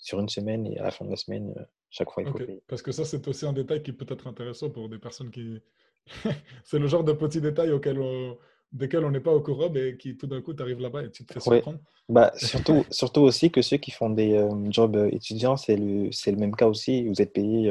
[0.00, 2.38] sur une semaine et à la fin de la semaine, euh, chaque fois, il faut
[2.38, 2.62] payer.
[2.66, 5.60] Parce que ça, c'est aussi un détail qui peut être intéressant pour des personnes qui.
[6.64, 8.36] c'est le genre de petits détails auxquels on...
[8.72, 11.24] desquels on n'est pas au courant et qui tout d'un coup t'arrives là-bas et tu
[11.24, 11.78] te fais surprendre.
[12.08, 16.08] Bah, surtout, surtout aussi que ceux qui font des euh, jobs euh, étudiants, c'est le,
[16.08, 17.06] le même cas aussi.
[17.06, 17.70] Vous êtes payé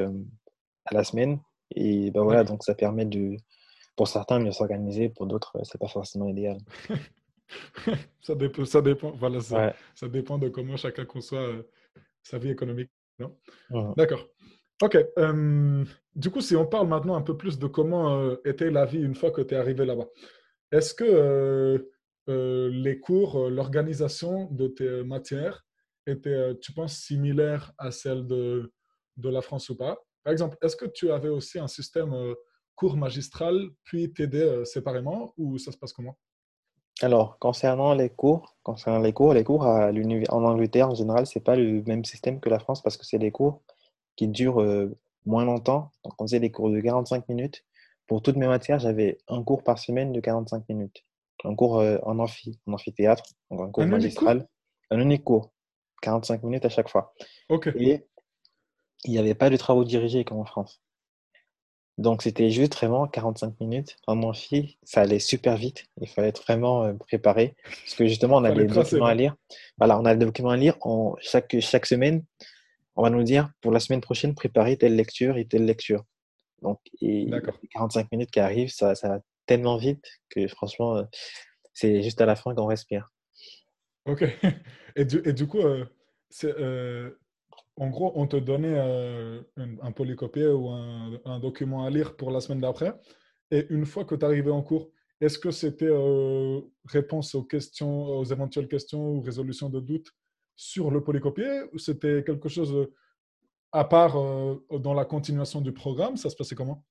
[0.85, 1.39] à la semaine
[1.75, 3.37] et ben voilà, donc ça permet de,
[3.95, 6.57] pour certains, mieux s'organiser, pour d'autres, c'est pas forcément idéal.
[8.21, 11.47] ça, dépend, ça dépend, voilà, ça, ça, dépend de comment chacun conçoit
[12.29, 12.91] sa vie économique.
[13.17, 13.35] Non?
[13.97, 14.27] D'accord.
[14.81, 14.97] Ok.
[16.15, 19.01] du coup, si on parle maintenant un peu plus de comment euh, était la vie
[19.01, 20.07] une fois que tu es arrivé là-bas,
[20.71, 21.79] est-ce que euh,
[22.29, 25.65] euh, les cours, l'organisation de tes matières
[26.07, 28.71] était, tu penses, similaire à celle de,
[29.17, 29.97] de la France ou pas?
[30.23, 32.13] Par exemple, est-ce que tu avais aussi un système
[32.75, 36.17] cours magistral puis TD séparément ou ça se passe comment?
[37.01, 41.39] Alors, concernant les cours, concernant les cours, les cours à en Angleterre, en général, c'est
[41.39, 43.61] pas le même système que la France parce que c'est des cours
[44.17, 45.91] qui durent euh, moins longtemps.
[46.03, 47.63] Donc, on faisait des cours de 45 minutes.
[48.05, 51.05] Pour toutes mes matières, j'avais un cours par semaine de 45 minutes.
[51.45, 54.47] Un cours euh, en amphi, en amphithéâtre, donc un cours magistral.
[54.91, 55.51] Un unique cours,
[56.01, 57.13] 45 minutes à chaque fois.
[57.77, 58.05] Et
[59.05, 60.81] il n'y avait pas de travaux dirigés comme en France.
[61.99, 64.77] Donc, c'était juste vraiment 45 minutes en amphi.
[64.83, 65.83] Ça allait super vite.
[65.99, 67.55] Il fallait être vraiment euh, préparé.
[67.65, 69.35] Parce que justement, on a des documents à lire.
[69.77, 70.77] Voilà, on a des documents à lire.
[70.79, 72.23] En, chaque, chaque semaine,
[72.95, 76.05] on va nous dire pour la semaine prochaine, préparer telle lecture et telle lecture.
[76.61, 77.29] Donc, et
[77.73, 81.03] 45 minutes qui arrivent, ça, ça va tellement vite que franchement, euh,
[81.73, 83.11] c'est juste à la fin qu'on respire.
[84.05, 84.23] Ok.
[84.95, 85.85] Et du, et du coup, euh,
[86.29, 87.11] c'est, euh,
[87.79, 92.41] en gros, on te donnait euh, un, polycopier ou un, document à lire pour la
[92.41, 92.93] semaine d'après.
[93.51, 94.89] Et une fois que tu arrivais en cours,
[95.21, 100.11] est-ce que c'était euh, réponse aux questions, aux éventuelles questions ou résolution de doutes
[100.57, 102.89] sur le polycopier ou c'était quelque chose
[103.71, 106.17] à part euh, dans la continuation du programme?
[106.17, 106.83] Ça se passait comment?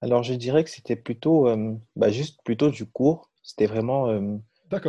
[0.00, 1.46] Alors, je dirais que c'était plutôt,
[1.94, 3.30] bah, juste plutôt du cours.
[3.44, 4.40] C'était vraiment.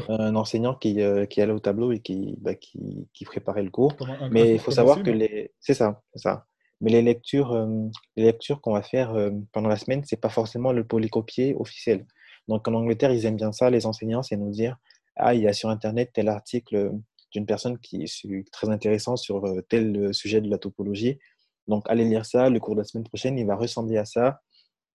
[0.09, 3.69] Un enseignant qui, euh, qui allait au tableau et qui, bah, qui, qui préparait le
[3.69, 3.95] cours.
[4.31, 5.51] Mais il faut savoir que les...
[5.59, 6.45] C'est ça, ça.
[6.81, 7.67] Mais les lectures, euh,
[8.15, 12.05] les lectures qu'on va faire euh, pendant la semaine, c'est pas forcément le polycopier officiel.
[12.47, 14.77] Donc en Angleterre, ils aiment bien ça, les enseignants, c'est nous dire,
[15.15, 16.91] ah, il y a sur Internet tel article
[17.31, 21.19] d'une personne qui est très intéressant sur tel sujet de la topologie.
[21.67, 24.41] Donc allez lire ça, le cours de la semaine prochaine, il va ressembler à ça.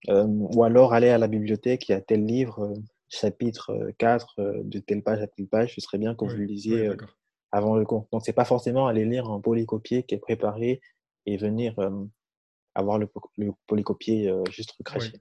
[0.09, 2.75] Ou alors aller à la bibliothèque, il y a tel livre,
[3.09, 6.33] chapitre euh, 4, euh, de telle page à telle page, ce serait bien que Oui,
[6.33, 6.97] vous le lisiez euh,
[7.53, 8.07] avant le cours.
[8.13, 10.81] Donc, c'est pas forcément aller lire un polycopier qui est préparé
[11.27, 12.05] et venir euh,
[12.75, 14.77] avoir le, le polycopier euh, juste Oui.
[14.79, 15.21] recraché.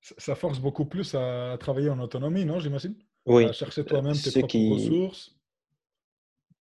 [0.00, 2.94] Ça force beaucoup plus à travailler en autonomie, non, j'imagine?
[3.26, 4.70] À Oui, chercher euh, toi-même tes propres qui...
[4.70, 5.34] ressources?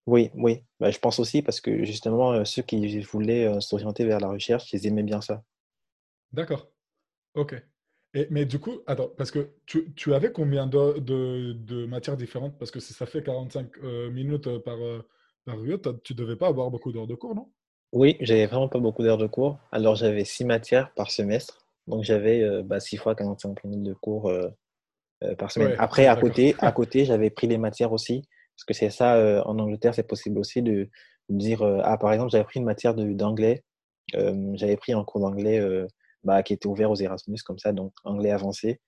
[0.05, 4.05] Oui, oui, Bah, je pense aussi parce que justement, euh, ceux qui voulaient euh, s'orienter
[4.05, 5.43] vers la recherche, ils aimaient bien ça.
[6.33, 6.67] D'accord.
[7.35, 7.55] Ok.
[8.13, 12.17] Et, mais du coup, attends, parce que tu, tu avais combien de, de, de matières
[12.17, 12.57] différentes?
[12.59, 15.01] Parce que si ça fait 45 euh, minutes euh, par, euh,
[15.45, 17.51] par t'as- tu devais pas avoir beaucoup d'heures de cours, non?
[17.91, 19.59] Oui, j'avais vraiment pas beaucoup d'heures de cours.
[19.71, 21.65] Alors, j'avais six matières par semestre.
[21.87, 24.49] Donc, j'avais euh, bah, six fois 45 minutes de cours euh,
[25.37, 25.69] par semaine.
[25.69, 28.23] Ouais, Après, à côté, à côté, j'avais pris les matières aussi,
[28.55, 30.89] parce que c'est ça, en Angleterre, c'est possible aussi de
[31.29, 33.63] dire, euh, ah, par exemple, j'avais pris une matière de- d'anglais,
[34.13, 35.59] j'avais pris un cours d'anglais
[36.23, 38.79] bah, qui était ouvert aux Erasmus, comme ça, donc anglais avancé,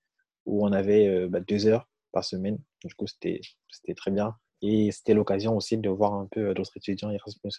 [0.46, 2.58] où on avait euh, bah, deux heures par semaine.
[2.84, 3.40] Du coup, c'était,
[3.94, 4.36] très bien.
[4.62, 7.50] Et c'était l'occasion aussi de voir un peu euh, d'autres étudiants Erasmus.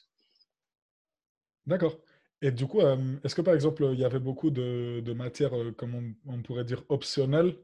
[1.65, 1.97] D'accord.
[2.41, 5.53] Et du coup, euh, est-ce que par exemple, il y avait beaucoup de, de matières,
[5.75, 7.55] comme on, on pourrait dire, optionnelles,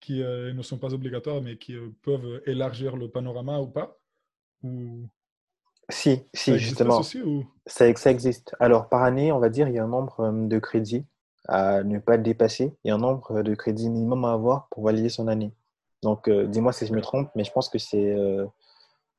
[0.00, 3.98] qui ne sont pas obligatoires, mais qui peuvent élargir le panorama ou pas?
[4.62, 5.08] Ou
[5.90, 7.44] Si, ça si, existait justement, ceci ou...
[7.66, 8.54] ça, ça existe.
[8.60, 11.04] Alors, par année, on va dire, il y a un nombre de crédits
[11.46, 15.28] à ne pas dépasser et un nombre de crédits minimum à avoir pour valider son
[15.28, 15.52] année.
[16.02, 18.44] Donc, euh, dis-moi si je me trompe, mais je pense que c'est euh,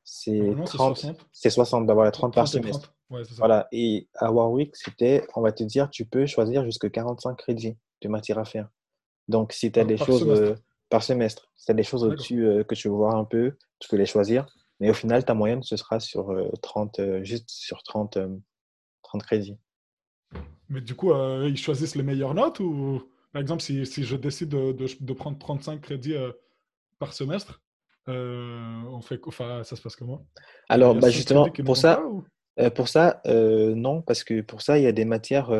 [0.03, 1.25] c'est Normalement, c'est 30, 60.
[1.31, 2.93] c'est 60, bah voilà, Tr- 30 par 30 et semestre.
[3.09, 3.17] 30.
[3.19, 3.35] Ouais, c'est ça.
[3.39, 3.67] Voilà.
[3.71, 8.07] Et à Warwick, c'était, on va te dire, tu peux choisir jusqu'à 45 crédits de
[8.09, 8.69] matière à faire.
[9.27, 10.55] Donc, si tu as des choses euh,
[10.89, 13.89] par semestre, si tu as des choses au-dessus que tu veux voir un peu, tu
[13.89, 14.47] peux les choisir.
[14.79, 18.29] Mais au final, ta moyenne, ce sera sur euh, 30, euh, juste sur 30, euh,
[19.03, 19.57] 30 crédits.
[20.69, 23.01] Mais du coup, euh, ils choisissent les meilleures notes ou,
[23.31, 26.31] par exemple, si, si je décide de, de- de prendre 35 crédits euh,
[26.99, 27.61] par semestre,
[28.09, 30.27] euh, on fait, enfin, ça se passe comment?
[30.69, 32.25] Alors, bah 5 crédits justement, pour pas ça, ou?
[32.75, 35.51] pour ça non, parce que pour ça, il y a des matières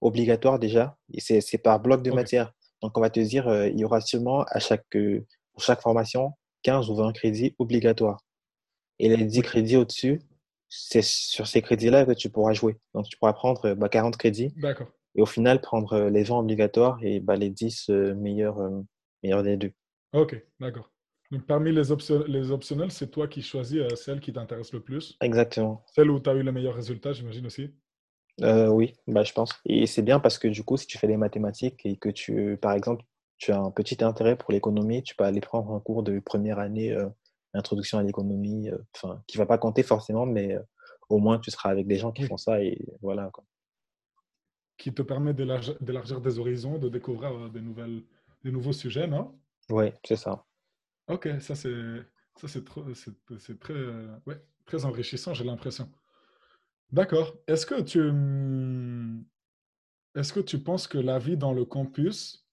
[0.00, 0.96] obligatoires déjà.
[1.12, 2.52] Et c'est, par bloc de Ok, matières.
[2.82, 4.86] Donc, on va te dire, il y aura sûrement à chaque,
[5.52, 8.20] pour chaque formation 15 ou 20 crédits obligatoires.
[8.98, 10.20] Et les 10 oui, crédits au-dessus,
[10.68, 12.76] c'est sur ces crédits-là que tu pourras jouer.
[12.94, 14.88] Donc, tu pourras prendre euh, bah, 40 crédits d'accord.
[15.14, 18.58] et au final prendre euh, les 20 obligatoires et bah, les 10 euh, meilleurs,
[19.22, 19.72] meilleurs des deux.
[20.12, 20.90] Ok, d'accord.
[21.30, 24.80] Donc, parmi les, option- les optionnels, c'est toi qui choisis euh, celle qui t'intéresse le
[24.80, 25.16] plus.
[25.20, 25.84] Exactement.
[25.94, 27.70] Celle où tu as eu les meilleurs résultats, j'imagine aussi.
[28.42, 29.52] Euh, oui, bah, je pense.
[29.66, 32.56] Et c'est bien parce que du coup, si tu fais des mathématiques et que tu,
[32.60, 33.02] par exemple,
[33.36, 36.58] tu as un petit intérêt pour l'économie, tu peux aller prendre un cours de première
[36.58, 37.08] année, euh,
[37.54, 40.62] introduction à l'économie, euh, enfin, qui va pas compter forcément, mais euh,
[41.08, 43.44] au moins tu seras avec des gens qui Oui, font ça et voilà, quoi.
[44.78, 48.02] qui te permet d'élargir des horizons, de découvrir euh, des nouvelles,
[48.42, 49.38] des nouveaux sujets, non?
[49.70, 50.44] Ouais, c'est ça.
[51.08, 52.04] Ok, ça c'est
[52.36, 52.64] ça c'est
[53.58, 53.74] très
[54.26, 55.90] ouais, très enrichissant, j'ai l'impression.
[56.92, 57.34] D'accord.
[57.46, 57.98] Est-ce que tu
[60.14, 62.46] est-ce que tu penses que la vie dans le campus,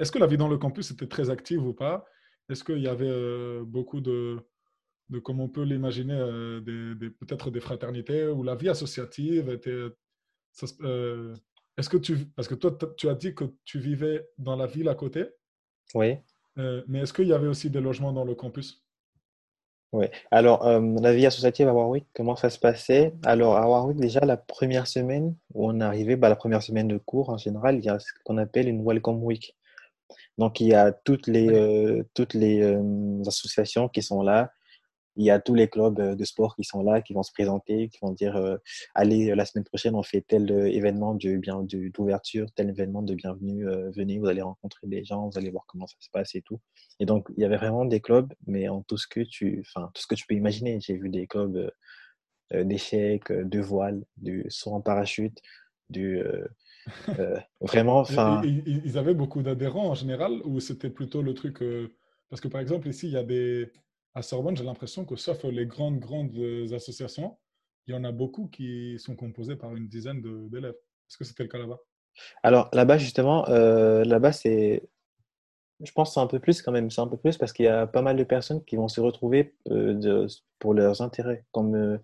[0.00, 2.04] est-ce que la vie dans le campus était très active ou pas?
[2.50, 4.38] Est-ce qu'il y avait euh, beaucoup de,
[5.10, 9.50] de, comme on peut l'imaginer, euh, des, des- peut-être des fraternités ou la vie associative
[9.50, 9.88] était,
[10.82, 11.34] euh,
[11.76, 14.88] est-ce que tu, parce que toi, tu as dit que tu vivais dans la ville
[14.88, 15.26] à côté,
[15.94, 16.22] Oui,
[16.58, 18.84] euh, mais est-ce qu'il y avait aussi des logements dans le campus?
[19.92, 20.06] oui.
[20.30, 23.12] Alors, euh, la vie associative à Warwick, comment ça se passait?
[23.24, 26.86] Alors, à Warwick, déjà, la première semaine où on est arrivé, bah, la première semaine
[26.86, 29.56] de cours, en général, il y a ce qu'on appelle une Welcome Week.
[30.38, 34.50] Donc, il y a toutes les, euh, toutes les euh, associations qui sont là.
[35.16, 37.88] il y a tous les clubs de sport qui sont là, qui vont se présenter,
[37.88, 38.34] qui vont dire
[38.94, 44.18] allez, la semaine prochaine, on fait tel événement de d'ouverture, tel événement de bienvenue, venez,
[44.18, 46.60] vous allez rencontrer des gens, vous allez voir comment ça se passe et tout.
[47.00, 49.90] Et donc, il y avait vraiment des clubs, mais en tout ce que tu, enfin,
[49.94, 50.80] tout ce que tu peux imaginer.
[50.80, 51.70] J'ai vu des clubs
[52.54, 55.38] d'échecs, de voile, du saut en parachute,
[55.90, 56.22] du
[57.60, 58.42] vraiment, enfin.
[58.44, 61.62] Ils avaient beaucoup d'adhérents en général, ou c'était plutôt le truc
[62.30, 63.70] parce que par exemple ici, il y a des
[64.14, 67.38] à Sorbonne, j'ai l'impression que sauf les grandes, grandes euh, associations,
[67.86, 70.74] il y en a beaucoup qui sont composées par une dizaine d'élèves.
[71.08, 71.78] Est-ce que c'était le cas là-bas?
[72.42, 74.88] Alors là-bas, justement, euh, là-bas, c'est.
[75.82, 76.90] Je pense que c'est un peu plus quand même.
[76.90, 79.00] C'est un peu plus parce qu'il y a pas mal de personnes qui vont se
[79.00, 81.46] retrouver euh, pour leurs intérêts.
[81.52, 81.98] Comme,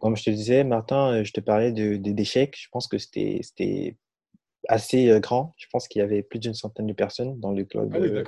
[0.00, 2.56] comme je te disais, Martin, je te parlais de, d'échecs.
[2.58, 3.40] Je pense que c'était
[4.68, 5.54] assez euh, grand.
[5.56, 8.24] Je pense qu'il y avait plus d'une centaine de personnes dans le club, ah euh,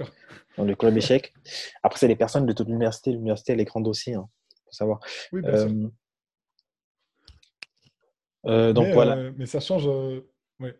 [0.56, 1.32] dans le club échec.
[1.82, 3.12] Après, c'est les personnes de toute l'université.
[3.12, 4.28] L'université, elle est grande aussi, hein,
[4.64, 5.00] faut savoir.
[5.32, 5.90] Oui, bien sûr.
[8.46, 9.30] Euh, donc mais, voilà.
[9.36, 9.88] mais ça change.
[10.58, 10.70] Oui.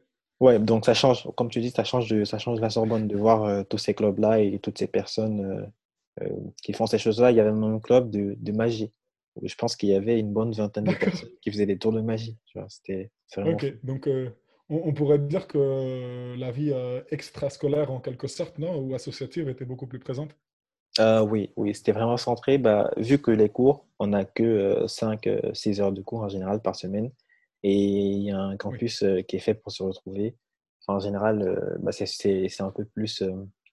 [0.40, 1.28] Ouais, donc ça change.
[1.36, 4.40] Comme tu dis, ça change de, ça change la Sorbonne de voir tous ces clubs-là
[4.40, 5.70] et toutes ces personnes
[6.62, 7.30] qui font ces choses-là.
[7.30, 8.92] Il y avait un club de, de magie.
[9.40, 12.00] Je pense qu'il y avait une bonne vingtaine de personnes qui faisaient des tours de
[12.00, 12.36] magie.
[12.68, 14.08] C'était Ok, donc
[14.72, 19.64] on, pourrait dire que la vie euh, extrascolaire, en quelque sorte, non, ou associative, était
[19.64, 20.30] beaucoup plus présente?
[20.98, 22.58] Euh, Oui, oui c'était vraiment centré.
[22.58, 26.62] Bah, vu que les cours, on n'a que 5-6 euh, heures de cours en général
[26.62, 27.10] par semaine,
[27.62, 30.36] et il y a un campus qui est fait pour se retrouver.
[30.88, 33.22] en général, bah, c'est un peu plus,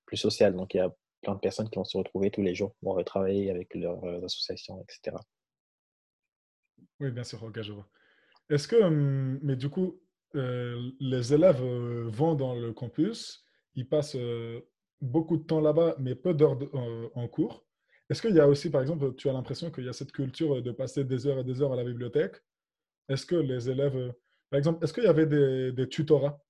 [0.06, 0.56] plus social.
[0.56, 3.04] Donc, il y a plein de personnes qui vont se retrouver tous les jours pour
[3.04, 5.18] travailler avec leurs associations, etc.
[7.00, 7.88] Oui, bien sûr, ok, je vois.
[8.50, 10.02] Est-ce que, hum, mais du coup,
[10.36, 14.62] euh, les élèves euh, vont dans le campus, ils passent euh,
[15.02, 16.60] beaucoup de temps là-bas, mais peu d'heures
[17.16, 17.66] en cours.
[18.10, 20.62] Est-ce qu'il y a aussi, par exemple, tu as l'impression qu'il y a cette culture
[20.64, 22.38] de passer des heures et des heures à la bibliothèque?
[23.10, 24.14] Est-ce que les élèves,
[24.52, 26.44] par exemple, est-ce qu'il y avait des, tutorats?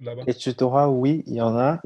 [0.00, 1.80] Là-bas Les tutorats, oui, il y en a.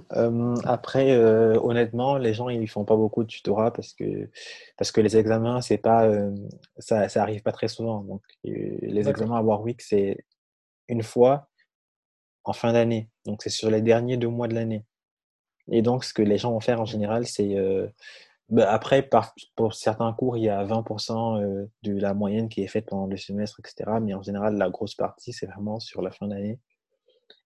[0.65, 4.29] après, honnêtement, les gens ils font pas beaucoup de tutorats parce que
[4.77, 6.11] parce que les examens, c'est pas
[6.79, 8.01] ça, ça arrive pas très souvent.
[8.01, 10.25] Donc les examens à Warwick, c'est
[10.89, 11.49] une fois
[12.45, 13.09] en fin d'année.
[13.25, 14.85] Donc, c'est sur les derniers deux mois de l'année.
[15.71, 17.57] Et donc, ce que les gens vont faire en général, c'est.
[17.57, 17.89] Euh,
[18.49, 19.09] bah, après,
[19.57, 23.07] pour certains cours, il y a 20% euh, de la moyenne qui est faite pendant
[23.07, 23.99] le semestre, etc.
[24.03, 26.59] Mais en général, la grosse partie, c'est vraiment sur la fin d'année.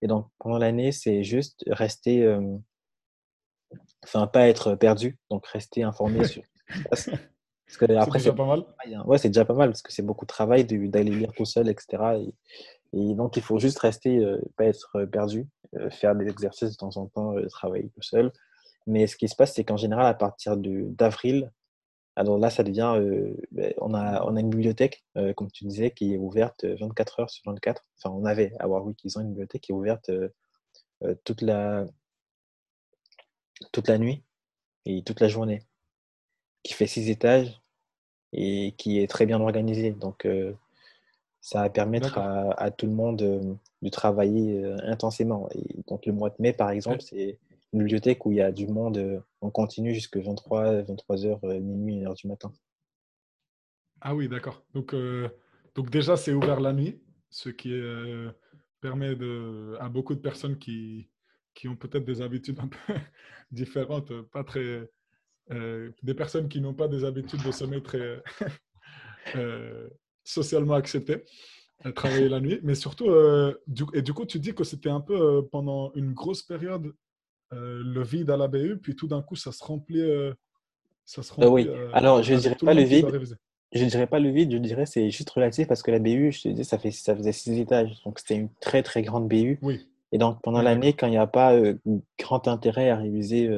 [0.01, 2.23] Et donc, pendant l'année, c'est juste rester.
[2.23, 2.57] Euh,
[4.03, 5.17] enfin, pas être perdu.
[5.29, 6.43] Donc, rester informé sur
[6.79, 8.63] Parce que après, c'est pas mal.
[8.85, 9.03] Hein.
[9.05, 11.67] Ouais, c'est déjà pas mal parce que c'est beaucoup de travail d'aller lire tout seul,
[11.67, 12.21] etc.
[12.21, 12.33] Et,
[12.93, 16.77] et donc, il faut juste rester, euh, pas être perdu, euh, faire des exercices de
[16.77, 18.31] temps en temps, travailler tout seul.
[18.85, 21.51] Mais ce qui se passe, c'est qu'en général, à partir d'avril,
[22.17, 22.99] alors là, ça devient.
[23.51, 25.03] Ben, on, a, on a une bibliothèque,
[25.35, 27.85] comme tu disais, qui est ouverte 24 heures sur 24.
[27.97, 30.11] Enfin, on avait à Warwick, ils ont une bibliothèque qui est ouverte
[31.23, 31.85] toute, la,
[33.71, 34.23] toute la nuit
[34.85, 35.63] et toute la journée,
[36.63, 37.61] qui fait six étages
[38.33, 39.91] et qui est très bien organisée.
[39.91, 40.25] Donc,
[41.47, 45.47] ça va permettre à, tout le monde euh, de travailler euh, intensément.
[45.55, 47.37] Et donc le mois de mai, par exemple, c'est
[47.73, 52.05] bibliothèque où il y a du monde euh, en continu jusqu'à 23, 23 h minuit,
[52.05, 52.51] 1 h du matin.
[54.01, 54.63] Ah oui, d'accord.
[54.73, 54.93] Donc,
[55.73, 57.01] donc déjà, c'est ouvert la nuit,
[57.31, 57.73] ce qui
[58.79, 61.09] permet de, à beaucoup de personnes qui,
[61.55, 62.77] qui ont peut-être des habitudes un peu
[63.51, 64.87] différentes, pas très,
[65.49, 68.21] des personnes qui n'ont pas des habitudes de sommeil très
[70.27, 71.23] socialement accepté,
[71.85, 72.59] euh, travailler la nuit.
[72.63, 73.53] Mais surtout, euh,
[73.93, 76.93] et du coup, tu dis que c'était un peu euh, pendant une grosse période
[77.51, 80.03] le vide à la BU, puis tout d'un coup, ça se remplit.
[81.05, 83.37] ça se remplit oui, alors je ne dirais pas le vide.
[83.73, 86.31] Je ne dirais pas le vide, je dirais c'est juste relatif parce que la BU,
[86.31, 88.01] je te dis, ça, fait, ça faisait six étages.
[88.05, 89.59] Donc c'était une très très grande BU.
[89.61, 89.85] Oui.
[90.13, 91.53] Et donc pendant l'année, quand il n'y a pas
[92.17, 93.49] grand intérêt à réviser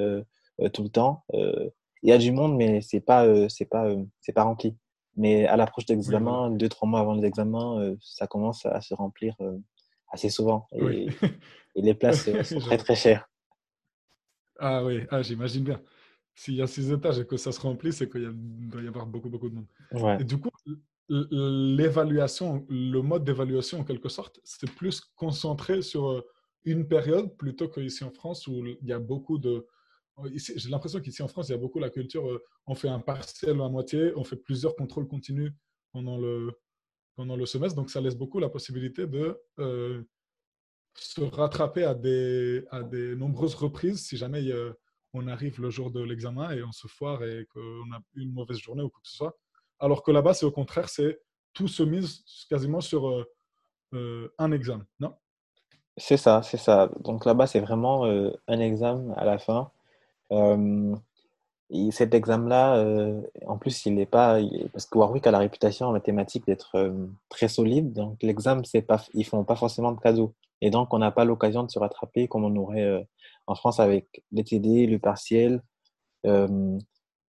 [0.73, 4.43] tout le temps, il y a du monde, mais c'est pas, c'est pas, c'est pas
[4.43, 4.75] rempli.
[5.19, 8.93] Mais à l'approche d'examen, deux, trois mois avant les examens, euh, ça commence à se
[8.93, 9.57] remplir euh,
[10.11, 10.67] assez souvent.
[10.71, 11.07] Et,
[11.75, 13.29] et les places euh, sont très, très chères.
[14.59, 15.81] Ah oui, ah, j'imagine bien.
[16.35, 18.31] S'il y a six étages et que ça se remplit, c'est qu'il
[18.69, 19.67] doit y avoir beaucoup, beaucoup de monde.
[20.19, 20.49] Et du coup,
[21.09, 26.23] l'évaluation, le mode d'évaluation, en quelque sorte, c'est plus concentré sur
[26.65, 29.65] une période plutôt qu'ici en France où il y a beaucoup de,
[30.27, 32.99] j'ai l'impression qu'ici en France, il y a beaucoup la culture, euh, on fait un
[32.99, 35.51] partiel à moitié, on fait plusieurs contrôles continus
[35.91, 36.51] pendant le,
[37.15, 37.75] pendant le semestre.
[37.75, 40.03] Donc, ça laisse beaucoup la possibilité de euh,
[40.95, 44.41] se rattraper à des, à des nombreuses reprises si jamais
[45.13, 48.57] on arrive le jour de l'examen et on se foire et qu'on a une mauvaise
[48.57, 49.37] journée ou quoi que ce soit.
[49.79, 51.19] Alors que là-bas, c'est au contraire, c'est
[51.53, 53.25] tout se mise quasiment sur euh,
[53.93, 55.15] euh, un examen, non?
[55.97, 56.91] C'est ça, c'est ça.
[57.01, 59.71] Donc là-bas, c'est vraiment euh, un examen à la fin.
[61.69, 62.83] Et cet examen-là,
[63.45, 64.39] en plus, il n'est pas.
[64.73, 66.93] parce que Warwick a la réputation en mathématiques d'être
[67.29, 67.93] très solide.
[67.93, 70.33] Donc l'examen, c'est pas, ils font pas forcément de cadeaux.
[70.61, 73.05] Et donc, on n'a pas l'occasion de se rattraper comme on aurait
[73.47, 75.61] en France avec les le partiel,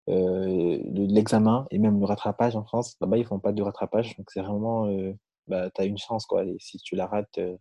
[0.10, 2.95] euh, l'examen et même le rattrapage en France.
[2.99, 4.17] Là-bas, ils font pas de rattrapage.
[4.17, 5.13] Donc, c'est vraiment, euh,
[5.47, 6.25] bah, tu as une chance.
[6.25, 6.45] Quoi.
[6.45, 7.56] Et si tu la rates, euh,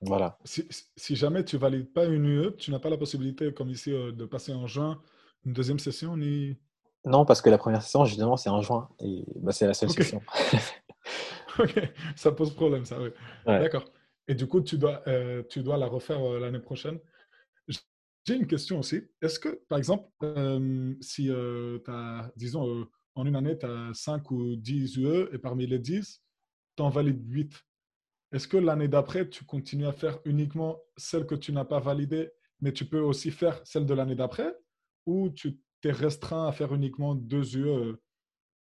[0.00, 0.38] voilà.
[0.44, 0.64] Si,
[0.96, 4.24] si, jamais tu valides pas une UE, tu n'as pas la possibilité, comme ici, de
[4.26, 5.00] passer en juin
[5.44, 6.56] une deuxième session ni...
[7.04, 8.88] Non, parce que la première session, justement, c'est en juin.
[9.00, 10.20] Et bah, c'est la seule session.
[11.58, 11.80] ok,
[12.16, 13.10] ça pose problème, ça, oui.
[13.46, 13.84] D'accord.
[14.26, 15.02] Et du coup, tu dois,
[15.48, 16.98] tu dois la refaire l'année prochaine.
[18.28, 19.00] J'ai une question aussi.
[19.22, 23.64] Est-ce que, par exemple, euh, si euh, tu as, disons, euh, en une année, tu
[23.64, 26.22] as 5 ou 10 UE et parmi les 10,
[26.76, 27.64] tu en valides 8,
[28.32, 32.30] est-ce que l'année d'après, tu continues à faire uniquement celle que tu n'as pas validée,
[32.60, 34.54] mais tu peux aussi faire celle de l'année d'après?
[35.08, 37.96] Ou tu t'es restreint à faire uniquement 2 UE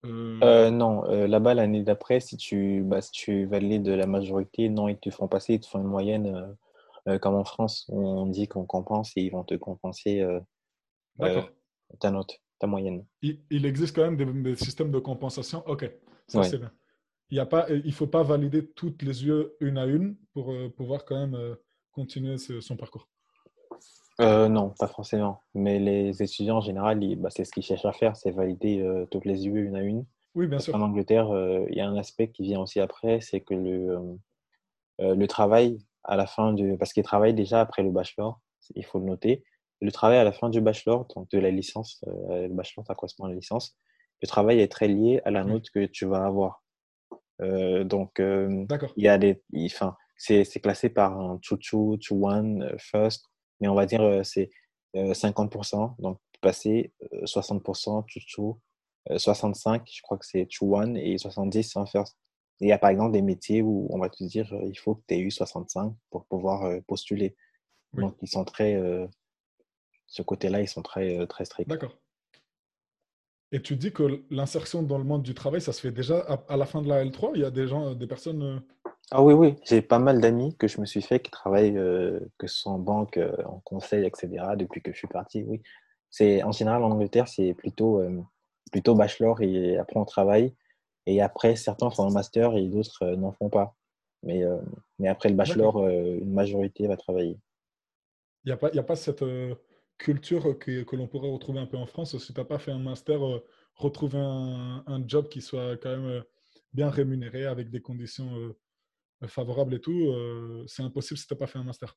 [0.05, 5.11] non, là-bas, l'année d'après, si, tu, bah, si tu valides la majorité, non, ils te
[5.11, 6.57] font passer, ils te font une moyenne
[7.09, 10.41] euh, comme en France, on dit qu'on compense et ils vont te compenser euh,
[11.21, 11.43] euh,
[11.99, 13.05] ta note, ta moyenne.
[13.23, 15.65] Il, existe quand même des, systèmes de compensation.
[15.67, 15.91] Ok,
[16.29, 16.73] ça c'est bien.
[17.31, 21.57] Il ne faut pas valider toutes les yeux une à une pour pouvoir quand même
[21.91, 23.09] continuer son parcours.
[24.19, 25.41] Non, pas forcément.
[25.55, 29.25] Mais les étudiants en général, bah, c'est ce qu'ils cherchent à faire, c'est valider toutes
[29.25, 30.05] les yeux une à une.
[30.35, 30.75] Oui, bien sûr.
[30.75, 31.29] En Angleterre,
[31.69, 34.19] il y a un aspect qui vient aussi après, c'est que le,
[34.99, 36.77] le travail à la fin du.
[36.77, 38.41] Parce qu'il travaille déjà après le bachelor,
[38.75, 39.45] il faut le noter.
[39.81, 42.95] Le travail à la fin du bachelor, donc de la licence, euh, le bachelor, ça
[42.95, 43.77] correspond à la licence,
[44.21, 46.63] le travail est très lié à la note que tu vas avoir.
[47.41, 48.65] Euh, donc, euh,
[48.97, 49.43] il y a des.
[49.65, 53.27] Enfin, c'est classé par un 2-2, 2-1, first,
[53.63, 54.51] mais on va dire c'est
[54.95, 58.59] 50%, donc passer 60%, 2-2,
[59.17, 62.19] 65, je crois que c'est 2-1 et 70 en first.
[62.61, 64.95] Il y a par exemple des métiers où on va te dire euh, il faut
[64.95, 67.37] que tu aies eu 65 pour pouvoir euh, postuler.
[67.95, 68.75] Donc, ils sont très.
[68.75, 69.07] Euh,
[70.07, 71.69] ce côté-là, ils sont très, très stricts.
[71.69, 71.95] D'accord.
[73.51, 76.57] Et tu dis que l'insertion dans le monde du travail, ça se fait déjà à,
[76.57, 78.63] la fin de la L3 Il y a des gens, des personnes.
[79.11, 79.57] Ah oui, oui.
[79.65, 82.79] J'ai pas mal d'amis que je me suis fait qui travaillent, que ce soit en
[82.79, 85.45] banque, en conseil, etc., depuis que je suis parti.
[85.47, 85.61] Oui.
[86.09, 88.03] C'est, en général, en Angleterre, c'est plutôt,
[88.71, 90.55] plutôt bachelor et après on travaille.
[91.07, 93.77] Et après, certains font un master et d'autres euh, n'en font pas.
[94.23, 94.59] Mais, euh,
[94.99, 97.39] mais après le bachelor, euh, une majorité va travailler.
[98.45, 99.25] Il n'y a, pas, a pas cette
[99.99, 102.17] culture que, que l'on pourrait retrouver un peu en France?
[102.19, 103.21] Si tu n'as pas fait un master,
[103.75, 106.25] retrouver un, un, job qui soit quand même
[106.73, 108.53] bien rémunéré avec des conditions
[109.29, 110.15] favorables et tout,
[110.67, 111.97] c'est impossible si tu n'as pas fait un master.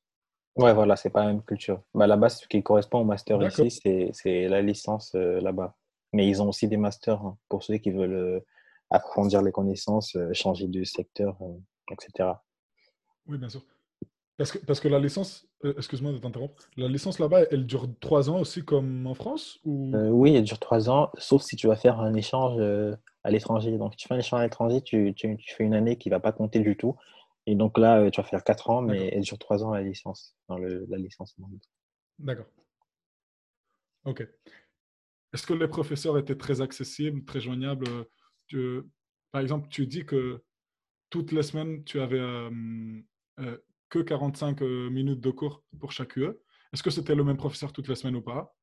[0.56, 1.82] Ouais, voilà, c'est pas la même culture.
[1.94, 3.80] Bah, là-bas, ce qui correspond au master ici,
[4.12, 5.76] c'est la licence là-bas.
[6.12, 8.42] Mais ils ont aussi des masters hein, pour ceux qui veulent
[8.90, 11.58] approfondir les connaissances, euh, changer de secteur, euh,
[11.90, 12.30] etc.
[13.26, 13.62] Oui, bien sûr.
[14.36, 17.88] Parce que, parce que la licence, euh, excuse-moi de t'interrompre, la licence là-bas, elle dure
[18.00, 19.96] trois ans aussi comme en France ou...
[19.96, 22.60] Oui, elle dure trois ans, sauf si tu vas faire un échange
[23.26, 23.76] à l'étranger.
[23.78, 26.20] Donc, tu fais un échange à l'étranger, tu, tu, fais une année qui ne va
[26.20, 26.96] pas compter du tout.
[27.46, 30.36] Et donc là, tu vas faire quatre ans, mais elle dure trois ans la licence,
[30.48, 31.36] dans le, la licence.
[32.18, 32.46] D'accord.
[34.04, 34.26] Ok.
[35.32, 37.86] Est-ce que les professeurs étaient très accessibles, très joignables?
[39.32, 40.42] Par exemple, tu dis que
[41.10, 42.50] toutes les semaines, tu avais euh,
[43.40, 43.58] euh,
[43.88, 46.32] que 45 euh, minutes de cours pour chaque UE.
[46.72, 48.55] Est-ce que c'était le même professeur toutes les semaines ou pas?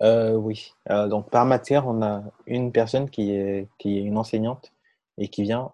[0.00, 0.72] Oui.
[0.88, 4.72] donc, par matière, on a une personne qui est, qui est une enseignante
[5.18, 5.70] et qui vient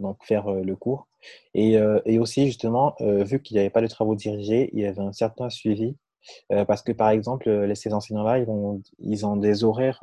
[0.00, 1.08] donc faire le cours.
[1.54, 1.78] Et,
[2.18, 5.48] aussi, justement, vu qu'il n'y avait pas de travaux dirigés, il y avait un certain
[5.48, 5.96] suivi.
[6.66, 8.44] parce que, par exemple, ces enseignants-là,
[8.98, 10.02] ils, ont des horaires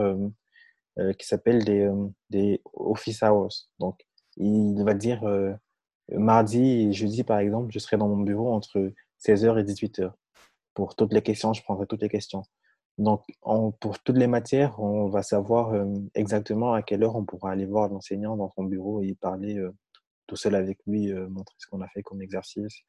[1.00, 3.70] euh, qui s'appelle des, euh, des office hours.
[3.80, 5.54] Donc, il va dire euh,
[6.12, 8.92] mardi et jeudi, par exemple, je serai dans mon bureau entre
[9.26, 10.12] 16h et 18h.
[10.74, 12.44] Pour toutes les questions, je prendrai toutes les questions.
[13.02, 13.24] Donc,
[13.80, 15.74] pour toutes les matières, on va savoir
[16.14, 19.60] exactement à quelle heure on pourra aller voir l'enseignant dans son bureau et parler
[20.28, 22.84] tout seul avec lui, montrer ce qu'on a fait comme exercice,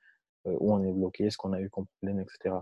[0.44, 2.56] où on est bloqué, ce qu'on a eu comme problème, etc.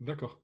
[0.00, 0.40] D'accord.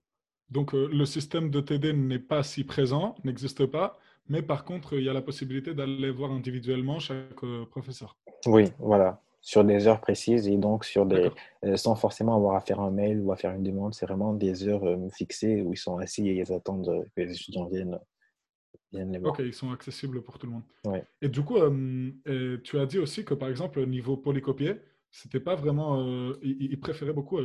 [0.50, 3.98] Donc euh, le système de TD n'est pas si présent, n'existe pas,
[4.28, 8.16] mais par contre, il y a la possibilité d'aller voir individuellement chaque euh, professeur.
[8.46, 9.20] Oui, voilà.
[9.40, 11.30] Sur des heures précises et donc sur des,
[11.76, 13.94] sans forcément avoir à faire un mail ou à faire une demande.
[13.94, 17.66] C'est vraiment des heures fixées où ils sont assis et ils attendent que les étudiants
[17.66, 17.98] viennent.
[18.92, 19.32] viennent les voir.
[19.32, 21.02] Ok, ils sont accessibles pour tout le monde.
[21.22, 21.56] Et du coup,
[22.64, 24.74] tu as dit aussi que par exemple, au niveau polycopier,
[25.10, 26.34] c'était pas vraiment.
[26.42, 27.38] ils, préféraient beaucoup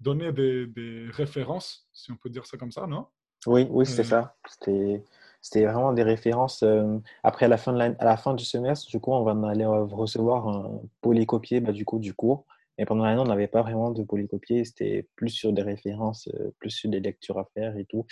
[0.00, 3.06] donner des, des, références, si on peut dire ça comme ça, non?
[3.46, 4.36] Oui, oui, c'est ça.
[4.48, 5.02] C'était
[5.46, 6.64] c'était vraiment des références.
[6.64, 9.64] Euh, après, à la, fin à la fin du semestre, du coup, on va aller
[9.64, 12.46] recevoir un polycopier bah, du, coup, du cours.
[12.78, 14.64] Et pendant l'année, on n'avait pas vraiment de polycopier.
[14.64, 18.06] C'était plus sur des références, euh, plus sur des lectures à faire et tout.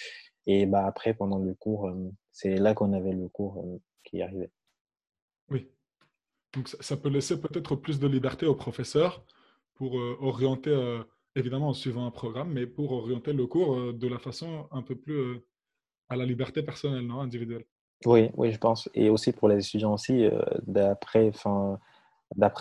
[0.46, 3.64] Et bah, après, pendant le cours, euh, c'est là qu'on avait le cours
[4.04, 4.52] qui arrivait.
[5.50, 5.68] Oui.
[6.52, 9.24] Donc, ça, peut laisser peut-être plus de liberté aux professeurs
[9.74, 11.02] pour orienter,
[11.34, 14.94] évidemment en suivant un programme, mais pour orienter le cours de la façon un peu
[14.94, 15.42] plus
[16.08, 17.64] à la liberté personnelle, non, individuelle?
[18.06, 18.88] Oui, oui, je pense.
[18.94, 21.30] Et aussi pour les étudiants aussi, euh, d'après,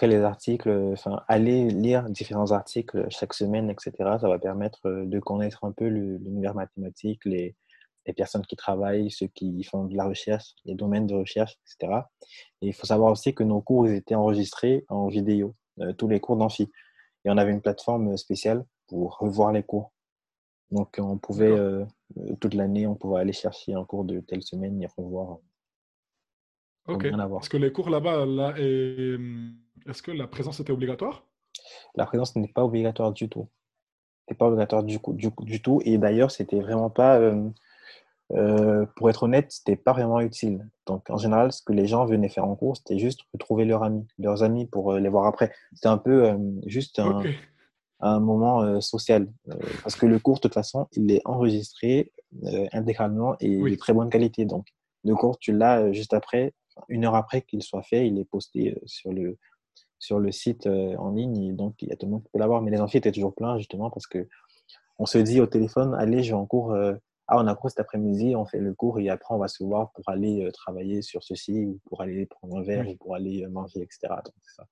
[0.07, 0.95] les articles,
[1.27, 3.91] aller lire différents articles chaque semaine, etc.
[4.21, 7.55] Ça va permettre euh, de connaître un peu l'univers mathématique, les,
[8.05, 12.01] les personnes qui travaillent, ceux qui font de la recherche, les domaines de recherche, etc.
[12.61, 16.07] Et il faut savoir aussi que nos cours ils étaient enregistrés en vidéo, euh, tous
[16.07, 16.71] les cours d'amphi.
[17.25, 19.92] Et on avait une plateforme spéciale pour revoir les cours.
[20.71, 21.85] Donc, on pouvait, euh,
[22.39, 25.37] toute l'année, on pouvait aller chercher un cours de telle semaine et revoir.
[26.87, 27.05] Ok.
[27.05, 31.25] Est-ce que les cours là-bas, là, est-ce que la présence était obligatoire?
[31.95, 33.47] La présence n'est pas obligatoire du tout.
[34.29, 35.81] n'est pas obligatoire du, coup, du, du tout.
[35.85, 37.19] Et d'ailleurs, c'était vraiment pas.
[37.19, 37.49] Euh,
[38.31, 40.67] euh, pour être honnête, c'était pas vraiment utile.
[40.87, 43.83] Donc, en général, ce que les gens venaient faire en cours, c'était juste retrouver leurs
[43.83, 45.53] amis, leurs amis pour les voir après.
[45.73, 46.35] C'était un peu
[46.65, 47.21] juste un,
[48.03, 49.31] un moment euh, social.
[49.49, 52.11] Euh, parce que le cours, de toute façon, il est enregistré
[52.45, 54.45] euh, intégralement et de très bonne qualité.
[54.45, 54.67] Donc,
[55.03, 56.53] le cours, tu l'as juste après,
[56.89, 59.37] une heure après qu'il soit fait, il est posté sur le,
[59.99, 61.37] sur le site en ligne.
[61.43, 62.61] Et donc, il y a tout le monde qui peut l'avoir.
[62.61, 64.27] Mais les amphis étaient toujours pleins, justement, parce que
[64.99, 66.75] on se dit au téléphone, allez, j'ai en cours.
[67.27, 69.63] ah, on a cours cet après-midi, on fait le cours et après on va se
[69.63, 73.45] voir pour aller travailler sur ceci ou pour aller prendre un verre ou pour aller
[73.47, 74.13] manger, etc.
[74.23, 74.65] Donc, ça.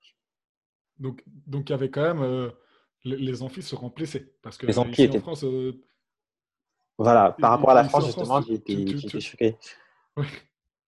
[1.00, 2.52] Donc, donc il y avait quand même
[3.04, 4.32] les, amphis se remplissaient.
[4.42, 5.18] Parce que les amphis étaient...
[5.18, 5.74] en France, euh,
[6.98, 9.58] voilà, par rapport à la France, justement, été, choqué.
[10.18, 10.26] Oui.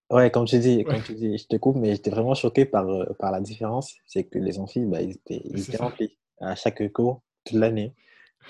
[0.09, 2.87] Ouais, comme tu dis, comme tu dis, je te coupe, mais j'étais vraiment choqué par,
[2.87, 3.95] euh, par la différence.
[4.05, 7.95] C'est que les amphis, bah, ils étaient, ils étaient remplis à chaque cours toute l'année.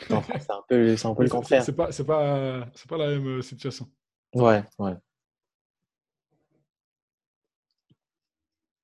[0.09, 1.63] En France, c'est un peu, un peu le contraire.
[1.63, 3.87] C'est pas, pas, pas la même euh, situation.
[4.35, 4.95] Ouais, ouais.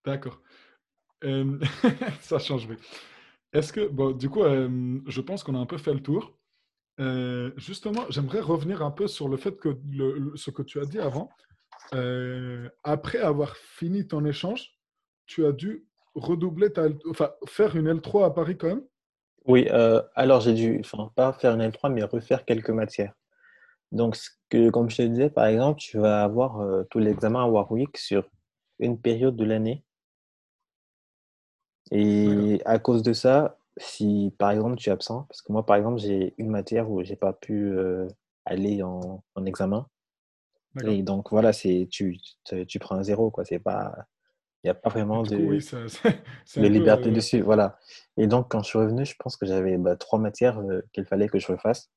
[0.06, 0.40] D'accord.
[2.22, 2.78] ça change, oui.
[3.54, 6.38] Est-ce que, bon, du coup, euh, je pense qu'on a un peu fait le tour.
[7.00, 9.78] Euh, justement, j'aimerais revenir un peu sur le fait que
[10.36, 11.30] ce que tu as dit avant.
[11.96, 14.78] Euh, après avoir fini ton échange,
[15.26, 18.84] tu as dû redoubler ta, enfin, faire une L3 à Paris quand même
[19.46, 23.14] Oui, alors j'ai dû, enfin, pas faire une L3, mais refaire quelques matières.
[23.92, 24.18] Donc,
[24.72, 28.30] comme je te disais, par exemple, tu vas avoir tout l'examen à Warwick sur
[28.78, 29.84] une période de l'année
[31.92, 35.78] et à cause de ça, si par exemple tu es absent, parce que moi par
[35.78, 38.08] exemple j'ai une matière où j'ai pas pu euh,
[38.46, 39.88] aller en, en examen,
[40.84, 42.20] et donc voilà, c'est tu,
[42.68, 43.44] tu prends un zéro quoi.
[43.44, 43.94] C'est pas,
[44.64, 45.36] il n'y a pas vraiment de,
[46.58, 47.80] de liberté euh, dessus, voilà.
[48.18, 51.06] Et donc quand je suis revenu, je pense que j'avais bah, trois matières euh, qu'il
[51.06, 51.90] fallait que je refasse.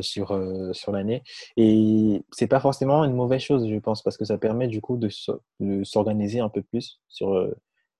[0.00, 0.28] sur,
[0.72, 1.22] sur l'année.
[1.58, 4.96] Et c'est pas forcément une mauvaise chose, je pense, parce que ça permet du coup
[4.96, 5.10] de,
[5.60, 7.52] de s'organiser un peu plus sur,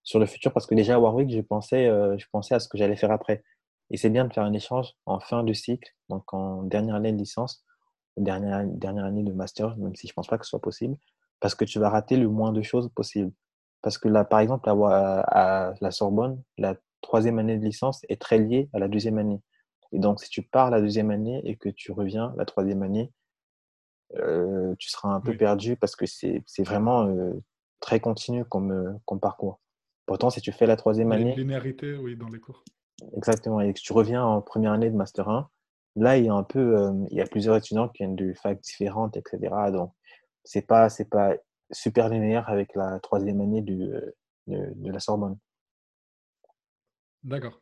[0.04, 2.68] sur le futur parce que déjà à Warwick, je pensais, euh, je pensais à ce
[2.68, 3.42] que j'allais faire après.
[3.90, 7.12] Et c'est bien de faire un échange en fin de cycle, donc en dernière année
[7.12, 7.64] de licence,
[8.16, 10.96] dernière, dernière année de master, même si je ne pense pas que ce soit possible,
[11.40, 13.32] parce que tu vas rater le moins de choses possible.
[13.82, 18.20] Parce que là, par exemple, à, à la Sorbonne, la troisième année de licence est
[18.20, 19.40] très liée à la deuxième année.
[19.92, 23.12] Et donc, si tu pars la deuxième année et que tu reviens la troisième année,
[24.16, 27.34] euh, tu seras un peu perdu parce que c'est vraiment euh,
[27.80, 29.60] très continu comme, comme parcours.
[30.06, 31.32] Pourtant, si tu fais la troisième année.
[31.32, 32.62] Une linéarité, oui, dans les cours.
[33.16, 33.60] Exactement.
[33.60, 35.48] Et que tu reviens en première année de Master 1,
[35.96, 36.78] là, il y a un peu.
[36.78, 39.54] Euh, il y a plusieurs étudiants qui viennent de facs différentes, etc.
[39.72, 39.92] Donc,
[40.44, 41.34] c'est pas, c'est pas
[41.70, 44.10] super linéaire avec la troisième année du, euh,
[44.46, 45.38] de, la Sorbonne.
[47.22, 47.60] D'accord.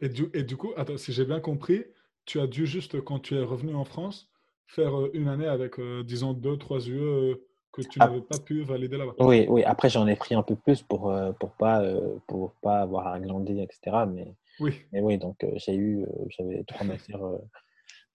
[0.00, 1.84] Et du, et du coup, attends, si j'ai bien compris,
[2.24, 4.30] tu as dû juste, quand tu es revenu en France,
[4.66, 7.36] faire euh, une année avec, disons, deux, trois UE
[7.72, 9.14] que tu n'avais pas pu valider là-bas.
[9.18, 9.62] Oui, oui.
[9.64, 13.06] Après, j'en ai pris un peu plus pour euh, pour pas euh, pour pas avoir
[13.08, 14.04] à glander, etc.
[14.08, 14.74] Mais oui.
[14.92, 17.20] Mais oui, donc euh, j'ai eu j'avais trois matières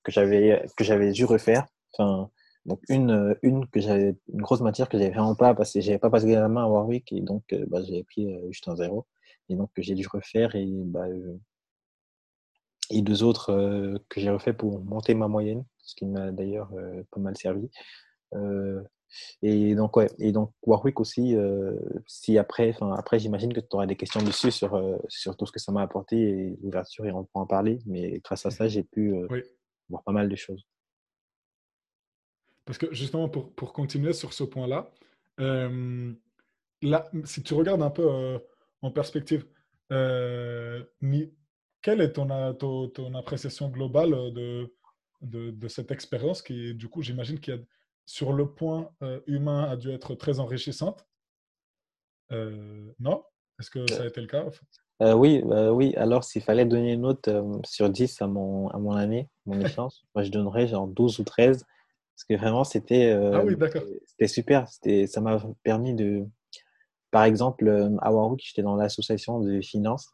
[0.04, 1.66] que j'avais que j'avais dû refaire.
[1.94, 2.30] Enfin,
[2.66, 6.00] donc une une que j'avais une grosse matière que j'avais vraiment pas parce que j'avais
[6.00, 9.06] pas passé la main à Warwick et donc bah, j'avais pris juste un zéro.
[9.50, 11.06] et donc que j'ai dû refaire et, bah,
[12.90, 16.70] et deux autres que j'ai refait pour monter ma moyenne, ce qui m'a d'ailleurs
[17.12, 17.70] pas mal servi.
[19.42, 21.36] Et donc, ouais, et donc Warwick aussi,
[22.08, 25.60] si après, après j'imagine que tu auras des questions dessus sur, sur tout ce que
[25.60, 27.80] ça m'a apporté et l'ouverture et on pourra en parler.
[27.86, 29.14] Mais grâce à ça, j'ai pu
[29.90, 30.66] voir pas mal de choses.
[32.66, 34.92] Parce que justement, pour, pour continuer sur ce point-là,
[35.38, 38.40] là, si tu regardes un peu
[38.82, 39.46] en perspective,
[41.86, 44.74] quelle est ton, ton, ton, appréciation globale de,
[45.22, 47.62] de, de cette expérience qui, du coup, j'imagine qu'il y a
[48.06, 48.92] sur le point
[49.28, 51.06] humain a dû être très enrichissante.
[52.32, 53.24] non?
[53.60, 54.46] Est-ce que ça a été le cas
[55.02, 57.30] oui, bah oui, alors s'il fallait donner une note
[57.66, 61.24] sur 10 à mon, à mon année, mon échange, moi je donnerais genre 12 ou
[61.24, 61.66] 13.
[62.16, 63.58] Parce que vraiment, c'était ah oui,
[64.06, 64.70] c'était super.
[64.70, 66.26] Ça m'a permis de.
[67.12, 67.70] Par exemple,
[68.02, 70.10] à Warwick, j'étais dans l'association de finances.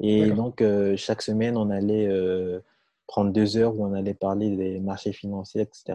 [0.00, 0.64] Et donc,
[0.96, 2.10] chaque semaine, on allait
[3.06, 5.94] prendre deux heures où on allait parler des marchés financiers, etc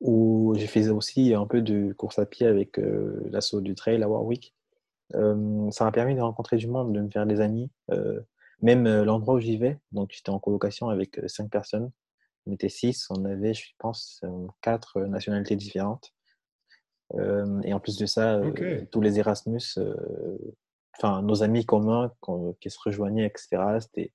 [0.00, 2.78] où je faisais aussi un peu de course à pied avec
[3.30, 4.54] l'assaut du trail à Warwick.
[5.12, 7.70] ça m'a permis de rencontrer du monde, de me faire des amis.
[8.62, 11.90] même l'endroit où j'y vais, donc j'étais en colocation avec cinq personnes.
[12.46, 14.22] On était six, on avait, je pense,
[14.62, 16.14] quatre nationalités différentes.
[17.64, 18.40] et en plus de ça,
[18.92, 19.78] tous les Erasmus,
[20.96, 22.12] enfin nos amis communs
[22.60, 23.78] qui se rejoignaient, etc.
[23.80, 24.12] C'était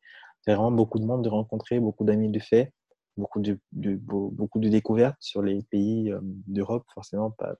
[0.48, 2.72] vraiment beaucoup de monde de rencontrer, beaucoup d'amis de fait
[3.18, 7.56] beaucoup de, beaucoup de découvertes sur les pays euh, d'Europe, forcément, pas,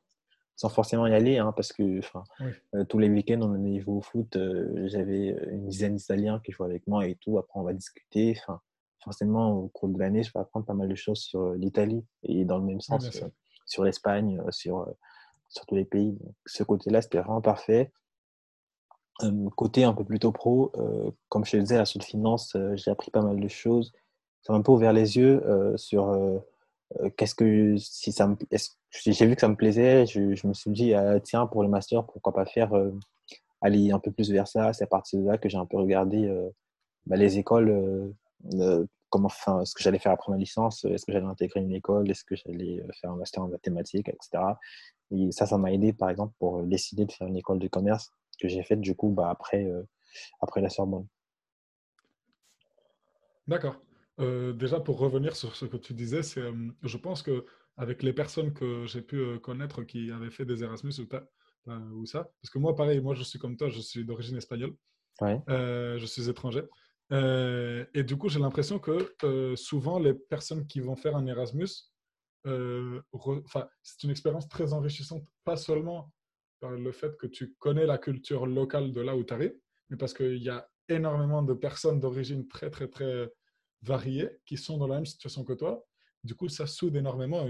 [0.56, 2.02] sans forcément y aller, hein, parce que
[2.76, 4.36] euh, tous les week-ends, on allait jouer au foot.
[4.36, 7.38] Euh, j'avais une dizaine d'Italiens qui jouaient avec moi et tout.
[7.38, 8.36] Après, on va discuter.
[8.40, 8.62] Enfin,
[9.04, 12.46] forcément, au cours de l'année, je vais apprendre pas mal de choses sur l'Italie et
[12.46, 13.10] dans le même sens,
[13.66, 14.88] sur l'Espagne, sur,
[15.50, 16.18] sur tous les pays.
[16.46, 17.92] ce côté-là, c'était vraiment parfait.
[19.56, 20.72] côté un peu plutôt pro,
[21.30, 23.92] comme je te disais, à la de finance, j'ai appris pas mal de choses
[24.44, 26.38] ça m'a un peu ouvert les yeux euh, sur euh,
[27.00, 28.36] euh, qu'est-ce que si ça me
[28.92, 32.06] j'ai vu que ça me plaisait je, me suis dit ah, tiens pour le master
[32.06, 32.72] pourquoi pas faire
[33.62, 35.78] aller un peu plus vers ça c'est à partir de là que j'ai un peu
[35.78, 36.32] regardé
[37.08, 38.14] bah, les écoles
[39.10, 42.12] comment enfin ce que j'allais faire après ma licence est-ce que j'allais intégrer une école
[42.12, 44.44] est-ce que j'allais faire un master en mathématiques etc
[45.12, 48.12] et ça ça m'a aidé par exemple pour décider de faire une école de commerce
[48.40, 49.68] que j'ai faite du coup bah, après
[50.42, 51.08] après la Sorbonne.
[53.48, 53.76] D'accord
[54.20, 57.46] euh, déjà, pour revenir sur ce que tu disais, c'est, euh, je pense que
[57.78, 61.08] avec les personnes que j'ai pu euh, connaître qui avaient fait des Erasmus ou,
[61.96, 64.76] ou, ça, parce que moi, pareil, moi, je suis comme toi, je suis d'origine espagnole,
[65.98, 66.64] je suis étranger.
[67.12, 69.16] et du coup, j'ai l'impression que
[69.56, 71.70] souvent, les personnes qui vont faire un Erasmus,
[72.46, 76.12] c'est une expérience très enrichissante, pas seulement
[76.60, 79.56] par le fait que tu connais la culture locale de là où tu arrives,
[79.90, 83.32] mais parce qu'il y a énormément de personnes d'origine très, très, très
[83.84, 85.86] variés qui sont dans la même situation que toi.
[86.24, 87.46] Du coup, ça soude énormément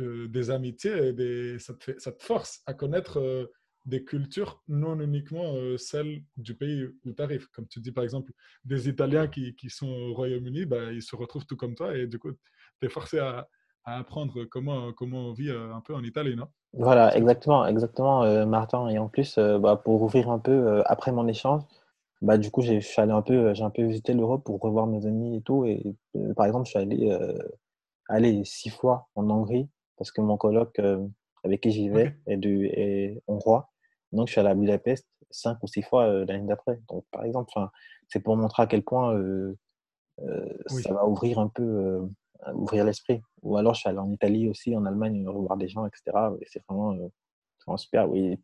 [0.00, 3.46] euh, des amitiés et ça, te force à connaître euh,
[3.86, 7.48] des cultures non uniquement euh, celles du pays où tu arrives.
[7.52, 8.32] Comme tu dis, par exemple,
[8.64, 12.06] des Italiens qui, qui sont au Royaume-Uni, bah, ils se retrouvent tout comme toi et
[12.06, 13.48] du coup, tu es forcé à,
[13.86, 16.48] apprendre comment, comment on vit un peu en Italie, non?
[16.72, 18.88] Voilà, exactement, exactement, Martin.
[18.88, 21.60] Et en plus, bah, pour ouvrir un peu, après mon échange,
[22.24, 25.04] bah, du coup, j'ai, allé un peu, j'ai un peu visité l'Europe pour revoir mes
[25.04, 25.66] amis et tout.
[25.66, 25.82] Et
[26.16, 27.10] euh, par exemple, je suis allé,
[28.40, 29.68] euh, six fois en Hongrie
[29.98, 31.06] parce que mon coloc euh,
[31.44, 33.70] avec qui j'y vais est, du, est hongrois.
[34.12, 36.80] Donc, je suis allé à Budapest cinq ou six fois l'année d'après.
[36.88, 37.52] Donc, par exemple,
[38.08, 39.20] c'est pour montrer à quel point
[40.66, 42.08] ça va ouvrir un peu,
[42.54, 43.20] ouvrir l'esprit.
[43.42, 46.02] Ou alors, je suis allé en Italie aussi, en Allemagne, revoir des gens, etc.
[46.40, 46.96] Et c'est vraiment
[47.76, 48.36] super, oui.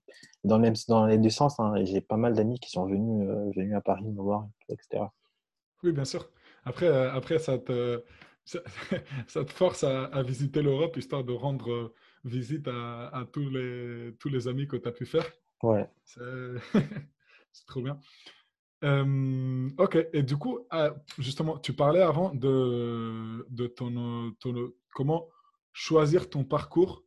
[0.45, 3.51] Dans, même, dans les deux sens, hein, j'ai pas mal d'amis qui sont venus, euh,
[3.55, 5.05] venus à Paris me voir, etc.
[5.83, 6.29] Oui, bien sûr.
[6.65, 8.03] Après, euh, après ça, te,
[8.45, 8.61] ça,
[9.45, 11.95] te force à, visiter l'Europe, histoire de rendre euh,
[12.25, 15.27] visite à, à, tous, les, tous les amis que tu as pu faire.
[15.63, 15.89] Ouais.
[16.05, 16.21] C'est
[17.67, 17.99] trop bien.
[19.79, 25.29] ok, et du coup, ah, justement, tu parlais avant de, de ton, ton, comment
[25.73, 27.05] choisir ton parcours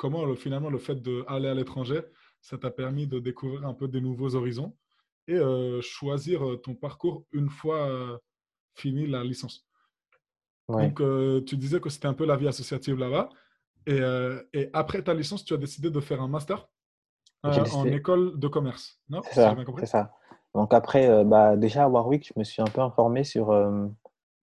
[0.00, 2.00] comment finalement le fait d'aller à l'étranger,
[2.40, 4.74] ça t'a permis de découvrir un peu des nouveaux horizons
[5.28, 8.16] et euh, choisir euh, ton parcours une fois euh,
[8.74, 9.66] fini la licence.
[10.68, 11.02] Donc,
[11.46, 13.28] tu disais que c'était un peu la vie associative là-bas.
[13.86, 14.00] Et,
[14.52, 16.68] et, après ta licence, tu as décidé de faire un master
[17.42, 19.00] en école de commerce.
[19.08, 19.20] Non?
[19.24, 20.14] C'est ça, ça,
[20.54, 23.46] Donc après, bah, déjà à Warwick, je me suis un peu informé sur,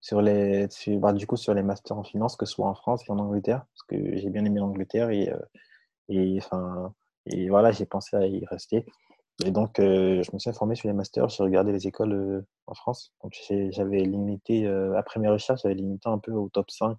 [0.02, 0.68] sur les,
[1.00, 3.20] bah, du coup, sur les masters en finance, que ce soit en France et en
[3.20, 5.40] Angleterre, que j'ai bien aimé l'Angleterre et, euh,
[6.10, 6.94] et, enfin,
[7.26, 8.86] et voilà, j'ai pensé à y rester.
[9.46, 13.14] Et donc, je me suis informé sur les masters, j'ai regardé les écoles en France.
[13.24, 13.36] Donc,
[13.70, 14.66] j'avais limité,
[14.98, 16.98] après mes recherches, j'avais limité un peu au top 5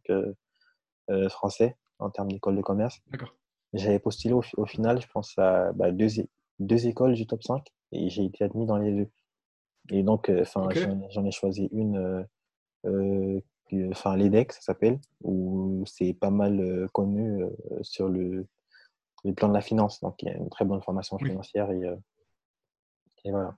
[1.31, 3.01] français en termes d'école de commerce.
[3.09, 3.35] D'accord.
[3.73, 6.07] J'avais postulé au, final, je pense, à bah, deux,
[6.61, 9.11] deux écoles du top 5 et j'ai été admis dans les deux.
[9.91, 10.69] Et donc, enfin,
[11.11, 12.25] j'en ai choisi une,
[13.91, 17.45] enfin, l'EDEC, ça s'appelle, où c'est pas mal connu
[17.83, 18.47] sur le,
[19.25, 20.01] le, plan de la finance.
[20.01, 21.83] Donc, il y a une très bonne formation financière et,
[23.25, 23.55] et voilà.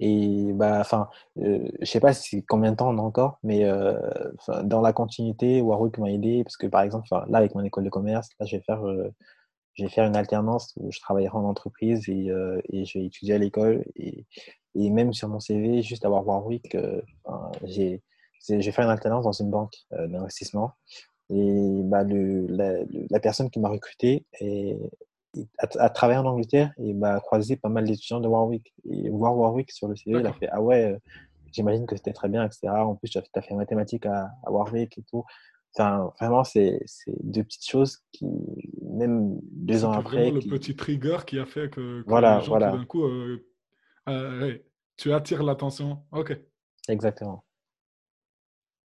[0.00, 3.64] Et bah, enfin, euh, je sais pas si combien de temps on a encore, mais
[3.64, 3.98] euh,
[4.64, 7.90] dans la continuité, Warwick m'a aidé parce que par exemple, là avec mon école de
[7.90, 9.12] commerce, là je vais faire, euh,
[9.74, 12.28] je vais faire une alternance où je travaillerai en entreprise et,
[12.72, 14.26] et je vais étudier à l'école et,
[14.74, 16.76] et, même sur mon CV, juste avoir Warwick,
[17.64, 18.02] j'ai,
[18.48, 20.72] je vais faire une alternance dans une banque d'investissement
[21.30, 22.72] et bah, le, la,
[23.10, 24.78] la personne qui m'a recruté est,
[25.58, 28.72] à, travailler en Angleterre et m'a croisé pas mal d'étudiants de Warwick.
[28.90, 30.98] Et voir Warwick sur le CV, il a fait Ah ouais, euh,
[31.52, 32.68] j'imagine que c'était très bien, etc.
[32.68, 35.24] En plus, tu as fait mathématiques à, Warwick et tout.
[35.76, 36.80] Enfin, vraiment, c'est
[37.22, 38.26] deux petites choses qui,
[38.82, 40.30] même deux ans après.
[40.30, 42.72] le petit trigger qui a fait que, voilà, voilà.
[42.72, 43.46] d'un coup, euh,
[44.08, 44.56] euh,
[44.96, 46.02] tu attires l'attention.
[46.10, 46.36] Ok.
[46.88, 47.44] Exactement.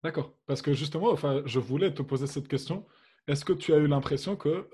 [0.05, 0.34] D'accord.
[0.46, 2.84] Parce que justement, enfin, je voulais te poser cette question.
[3.28, 4.68] Est-ce que tu as eu l'impression que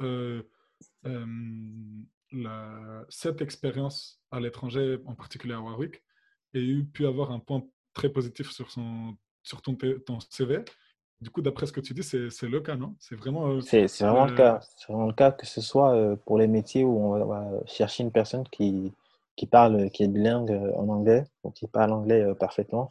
[2.32, 6.02] la, cette expérience à l'étranger, en particulier à Warwick,
[6.54, 7.62] ait eu pu avoir un point
[7.94, 9.76] très positif sur, son, sur ton,
[10.06, 10.64] ton CV.
[11.20, 12.94] Du coup, d'après ce que tu dis, c'est le cas, non?
[13.00, 14.60] C'est vraiment, euh, c'est vraiment le cas.
[14.76, 18.04] C'est vraiment le cas que ce soit euh, pour les métiers où on va chercher
[18.04, 18.92] une personne qui,
[19.34, 22.90] qui parle, qui est bilingue euh, en anglais, ou qui parle anglais parfaitement,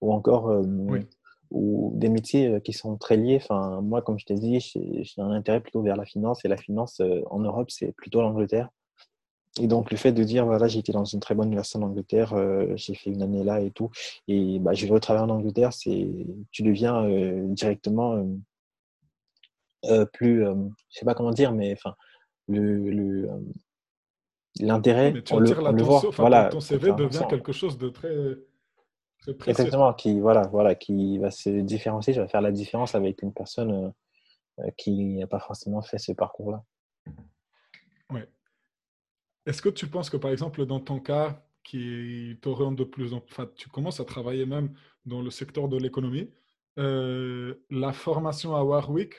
[0.00, 1.06] ou encore oui
[1.50, 3.38] ou des métiers euh, qui sont très liés.
[3.42, 6.56] Enfin, moi, comme je t'ai dit, j'ai un intérêt plutôt vers la finance et la
[6.56, 8.68] finance euh, en Europe, c'est plutôt l'Angleterre.
[9.60, 11.82] Et donc, le fait de dire, voilà, j'ai été dans une très bonne université en
[11.82, 13.90] Angleterre, euh, j'ai fait une année là et tout,
[14.28, 16.08] et bah, je vais retravailler en Angleterre, c'est,
[16.52, 17.08] tu deviens
[17.48, 18.24] directement
[20.12, 21.94] plus, je sais pas comment dire, mais enfin,
[22.46, 23.26] le
[24.60, 26.02] l'intérêt, on, le, on le voit.
[26.16, 28.14] Voilà, ton CV devient quelque chose de très
[29.46, 33.32] Exactement, qui, voilà, voilà, qui va se différencier, je vais faire la différence avec une
[33.32, 33.90] personne euh,
[34.60, 36.64] euh, qui n'a pas forcément fait ce parcours-là.
[38.10, 38.20] Oui.
[39.46, 43.18] Est-ce que tu penses que, par exemple, dans ton cas, qui t'oriente de plus en
[43.18, 44.72] enfin, tu commences à travailler même
[45.04, 46.30] dans le secteur de l'économie,
[46.78, 49.14] euh, la formation à Warwick,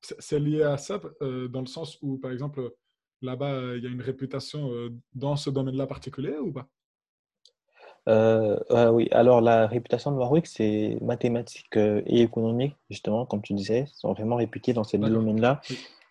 [0.00, 2.74] c'est lié à ça, dans le sens où, par exemple,
[3.22, 4.70] là-bas, il y a une réputation
[5.14, 6.68] dans ce domaine-là particulier ou pas?
[8.08, 13.54] Euh, oui, alors la réputation de Warwick, c'est mathématiques euh, et économique, justement, comme tu
[13.54, 15.60] disais, sont vraiment réputés dans ces deux domaines-là.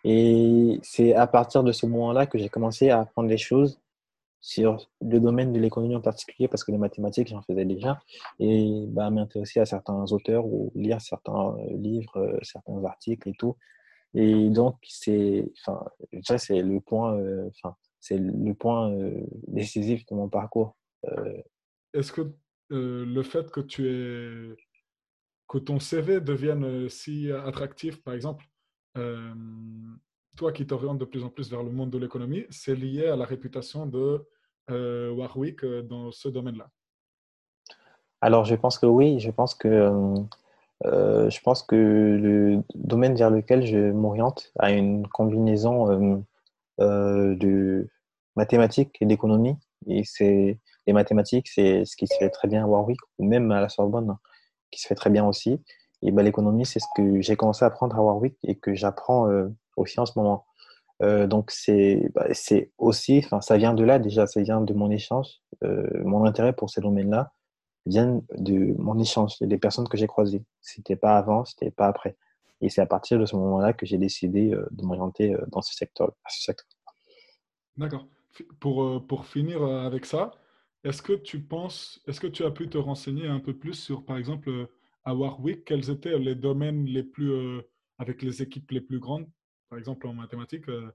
[0.03, 3.79] Et c'est à partir de ce moment-là que j'ai commencé à apprendre des choses
[4.41, 8.01] sur le domaine de l'économie en particulier, parce que les mathématiques, j'en faisais déjà,
[8.39, 13.33] et bah, m'intéresser à certains auteurs ou lire certains euh, livres, euh, certains articles et
[13.33, 13.55] tout.
[14.15, 15.85] Et donc, c'est, enfin,
[16.37, 17.17] c'est le point,
[17.47, 18.95] enfin, c'est le point
[19.47, 20.75] décisif de mon parcours
[21.93, 22.21] est-ce que
[22.69, 24.55] le fait que tu es
[25.47, 28.45] que ton CV devienne si attractif, par exemple,
[30.35, 33.15] toi qui t'orientes de plus en plus vers le monde de l'économie, c'est lié à
[33.15, 34.25] la réputation de
[34.69, 36.69] Warwick dans ce domaine-là?
[38.21, 39.19] Alors, je pense que oui.
[39.19, 39.91] Je pense que,
[40.83, 46.23] je pense que le domaine vers lequel je m'oriente a une combinaison
[46.79, 47.87] de
[48.35, 49.57] mathématiques et d'économie.
[49.87, 53.51] Et c'est les mathématiques, c'est ce qui se fait très bien à Warwick ou même
[53.51, 54.17] à la Sorbonne,
[54.71, 55.61] qui se fait très bien aussi.
[56.01, 59.29] Et ben, l'économie, c'est ce que j'ai commencé à apprendre à Warwick et que j'apprends
[59.29, 60.45] euh, aussi en ce moment.
[61.01, 62.27] Euh, donc c'est bah,
[62.77, 65.27] aussi, ça vient de là déjà, ça vient de mon échange.
[65.63, 67.31] Euh, mon intérêt pour ces domaines-là
[67.85, 70.43] vient de mon échange, des personnes que j'ai croisées.
[70.61, 72.17] C'était pas avant, c'était pas après.
[72.61, 76.13] Et c'est à partir de ce moment-là que j'ai décidé de m'orienter dans ce secteur.
[76.29, 76.67] Ce secteur.
[77.75, 78.07] D'accord.
[78.61, 80.31] Pour, pour finir avec ça,
[80.83, 84.05] est-ce que tu penses, est-ce que tu as pu te renseigner un peu plus sur,
[84.05, 84.67] par exemple, euh,
[85.05, 87.61] à Warwick, quels étaient les domaines les plus, euh,
[87.97, 89.29] avec les équipes les plus grandes,
[89.69, 90.91] par exemple en mathématiques, euh,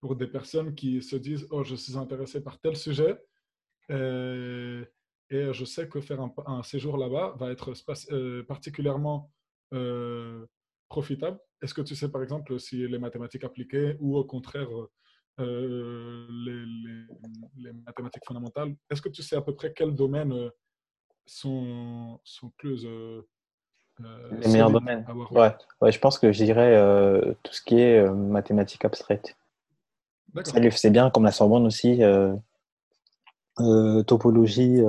[0.00, 3.18] pour des personnes qui se disent, oh, je suis intéressé par tel sujet
[3.88, 7.72] et je sais que faire un, séjour là-bas va être
[8.42, 9.32] particulièrement
[10.88, 11.38] profitable.
[11.62, 14.68] Est-ce que tu sais, par exemple, si les mathématiques appliquées ou au contraire
[15.38, 16.26] euh,
[17.58, 18.74] les, mathématiques fondamentales.
[18.90, 20.50] Est-ce que tu sais à peu près quels domaines euh,
[21.26, 22.86] sont, sont plus.
[22.86, 23.22] Euh,
[24.30, 25.54] les meilleurs domaines ouais.
[25.80, 25.92] ouais.
[25.92, 26.78] je pense que je dirais
[27.42, 29.36] tout ce qui est mathématiques abstraites.
[30.44, 32.02] C'est bien comme la Sorbonne aussi.
[34.06, 34.82] topologie,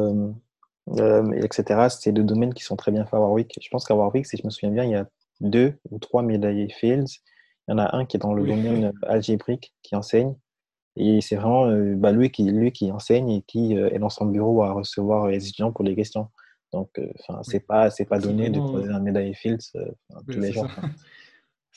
[1.37, 1.87] etc.
[1.89, 3.57] C'est deux domaines qui sont très bien faits à Warwick.
[3.61, 5.07] Je pense qu'à Warwick, si je me souviens bien, il y a
[5.39, 7.21] deux ou trois médaillés Fields.
[7.67, 10.35] Il y en a un qui est dans le domaine algébrique qui enseigne.
[10.95, 14.63] Et c'est vraiment bah, lui, qui, lui qui enseigne et qui est dans son bureau
[14.63, 16.29] à recevoir les étudiants pour les questions.
[16.73, 19.71] Donc, enfin, c'est pas, c'est pas donné de poser un médaille Fields
[20.27, 20.67] tous les jours.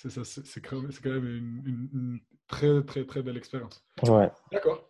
[0.03, 1.26] C'est ça, c'est quand même
[1.66, 3.84] une, très, très, très belle expérience.
[4.03, 4.30] Ouais.
[4.51, 4.88] D'accord.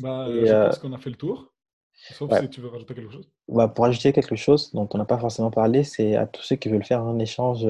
[0.00, 1.52] Bah, je pense qu'on a fait le tour.
[1.94, 3.30] Sauf si tu veux rajouter quelque chose.
[3.46, 6.56] Bah, pour ajouter quelque chose dont on n'a pas forcément parlé, c'est à tous ceux
[6.56, 7.64] qui veulent faire un échange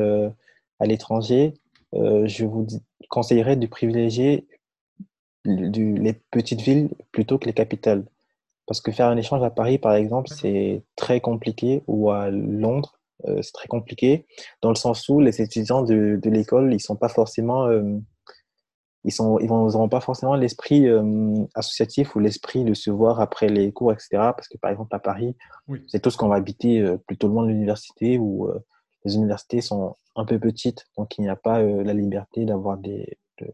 [0.79, 1.53] à l'étranger,
[1.93, 2.67] je vous
[3.09, 4.47] conseillerais de privilégier
[5.45, 8.05] du, les petites villes plutôt que les capitales.
[8.67, 13.01] Parce que faire un échange à Paris, par exemple, c'est très compliqué, ou à Londres,
[13.27, 14.27] euh, c'est très compliqué,
[14.63, 17.99] dans le sens où les étudiants de, de l'école, ils sont pas forcément, euh,
[19.05, 23.49] ils sont, ils n'auront pas forcément l'esprit euh, associatif ou l'esprit de se voir après
[23.49, 24.09] les cours, etc.
[24.13, 25.37] Parce que par exemple à Paris,
[25.89, 28.51] c'est tout ce qu'on va habiter plutôt loin de l'université où
[29.05, 33.19] les universités sont un peu petites, donc il n'y a pas la liberté d'avoir des,
[33.39, 33.47] de,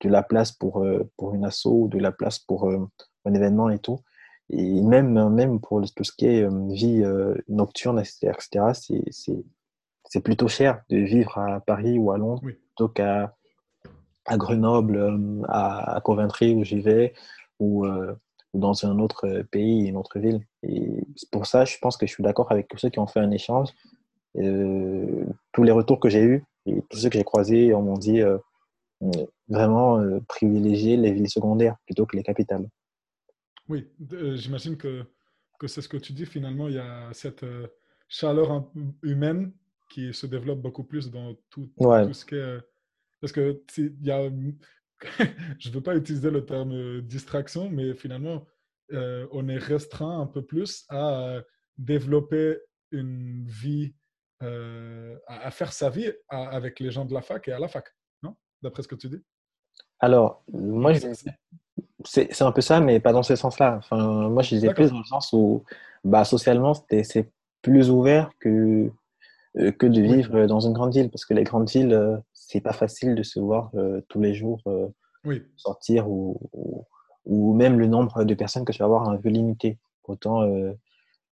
[0.00, 0.84] de, la place pour,
[1.16, 4.00] pour une asso ou de la place pour un événement et tout.
[4.50, 8.72] Et même, même pour tout ce qui est euh, vie euh, nocturne, etc.,
[10.10, 13.34] c'est plutôt cher de vivre à Paris ou à Londres plutôt qu'à
[14.24, 17.14] à Grenoble, euh, à, Coventry où j'y vais,
[17.58, 17.86] ou,
[18.54, 20.46] dans un autre pays, une autre ville.
[20.62, 23.20] Et pour ça, je pense que je suis d'accord avec tous ceux qui ont fait
[23.20, 23.68] un échange.
[24.34, 28.20] Tous les retours que j'ai eus et tous ceux que j'ai croisés m'ont dit
[29.48, 32.68] vraiment privilégier les villes secondaires plutôt que les capitales.
[33.68, 35.04] Oui, euh, j'imagine que,
[35.58, 36.26] que c'est ce que tu dis.
[36.26, 37.66] Finalement, il y a cette euh,
[38.08, 38.70] chaleur
[39.02, 39.52] humaine
[39.90, 42.38] qui se développe beaucoup plus dans tout, tout ce qui est.
[42.38, 42.60] Euh,
[43.20, 44.30] parce que il y a.
[45.58, 48.46] je ne veux pas utiliser le terme distraction, mais finalement,
[48.90, 51.40] on est restreint un peu plus à
[51.76, 52.58] développer
[52.90, 53.94] une vie,
[54.40, 57.86] à, faire sa vie avec les gens de la fac et à la fac,
[58.22, 59.22] non D'après ce que tu dis?
[60.00, 61.08] Alors, moi, je,
[62.04, 63.76] c'est un peu ça, mais pas dans ce sens-là.
[63.78, 65.64] Enfin, moi, je disais plus dans le sens où,
[66.04, 67.30] bah, socialement, c'est
[67.62, 68.90] plus ouvert que,
[69.58, 71.10] euh, que de vivre dans une grande ville.
[71.10, 74.34] Parce que les grandes villes, euh, c'est pas facile de se voir euh, tous les
[74.34, 74.62] jours
[75.56, 76.40] sortir ou,
[77.26, 79.78] ou, même le nombre de personnes que tu vas avoir est un peu limité.
[80.04, 80.48] Autant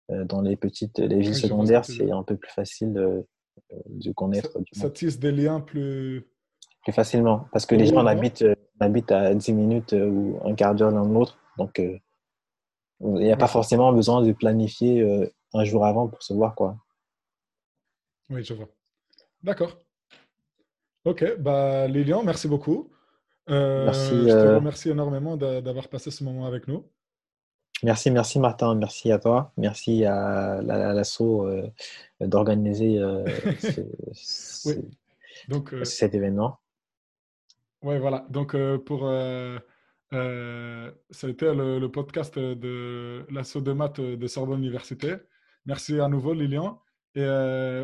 [0.08, 4.52] dans les petites les villes secondaires, c'est un peu plus facile de connaître.
[4.72, 6.28] Ça, ça tisse des liens plus.
[6.82, 7.48] Plus facilement.
[7.52, 8.44] Parce que les gens habitent
[8.80, 11.38] on habite à 10 minutes euh, ou un quart d'heure l'un de l'autre.
[11.58, 11.98] Donc, euh,
[13.00, 16.54] il n'y a pas forcément besoin de planifier euh, un jour avant pour se voir.
[16.54, 16.76] Quoi.
[18.30, 18.68] Oui, je vois.
[19.42, 19.78] D'accord.
[21.04, 22.90] Ok, bah, Lilian, merci beaucoup.
[23.48, 26.84] merci, je te remercie énormément d'avoir passé ce moment avec nous.
[27.82, 31.46] Merci, merci Martin, merci à toi, merci à l'assaut
[32.20, 33.00] d'organiser
[35.84, 36.58] cet événement.
[37.82, 38.26] Oui, voilà.
[38.30, 39.06] Donc, euh, pour.
[39.06, 39.58] Euh,
[40.12, 45.16] euh, ça a été le, podcast de l'assaut de maths de Sorbonne Université.
[45.66, 46.80] Merci à nouveau, Lilian.
[47.14, 47.26] Et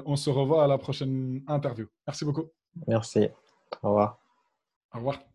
[0.05, 1.87] on se revoit à la prochaine interview.
[2.07, 2.51] Merci beaucoup.
[2.87, 3.29] Merci.
[3.83, 4.19] Au revoir.
[4.93, 5.32] Au revoir.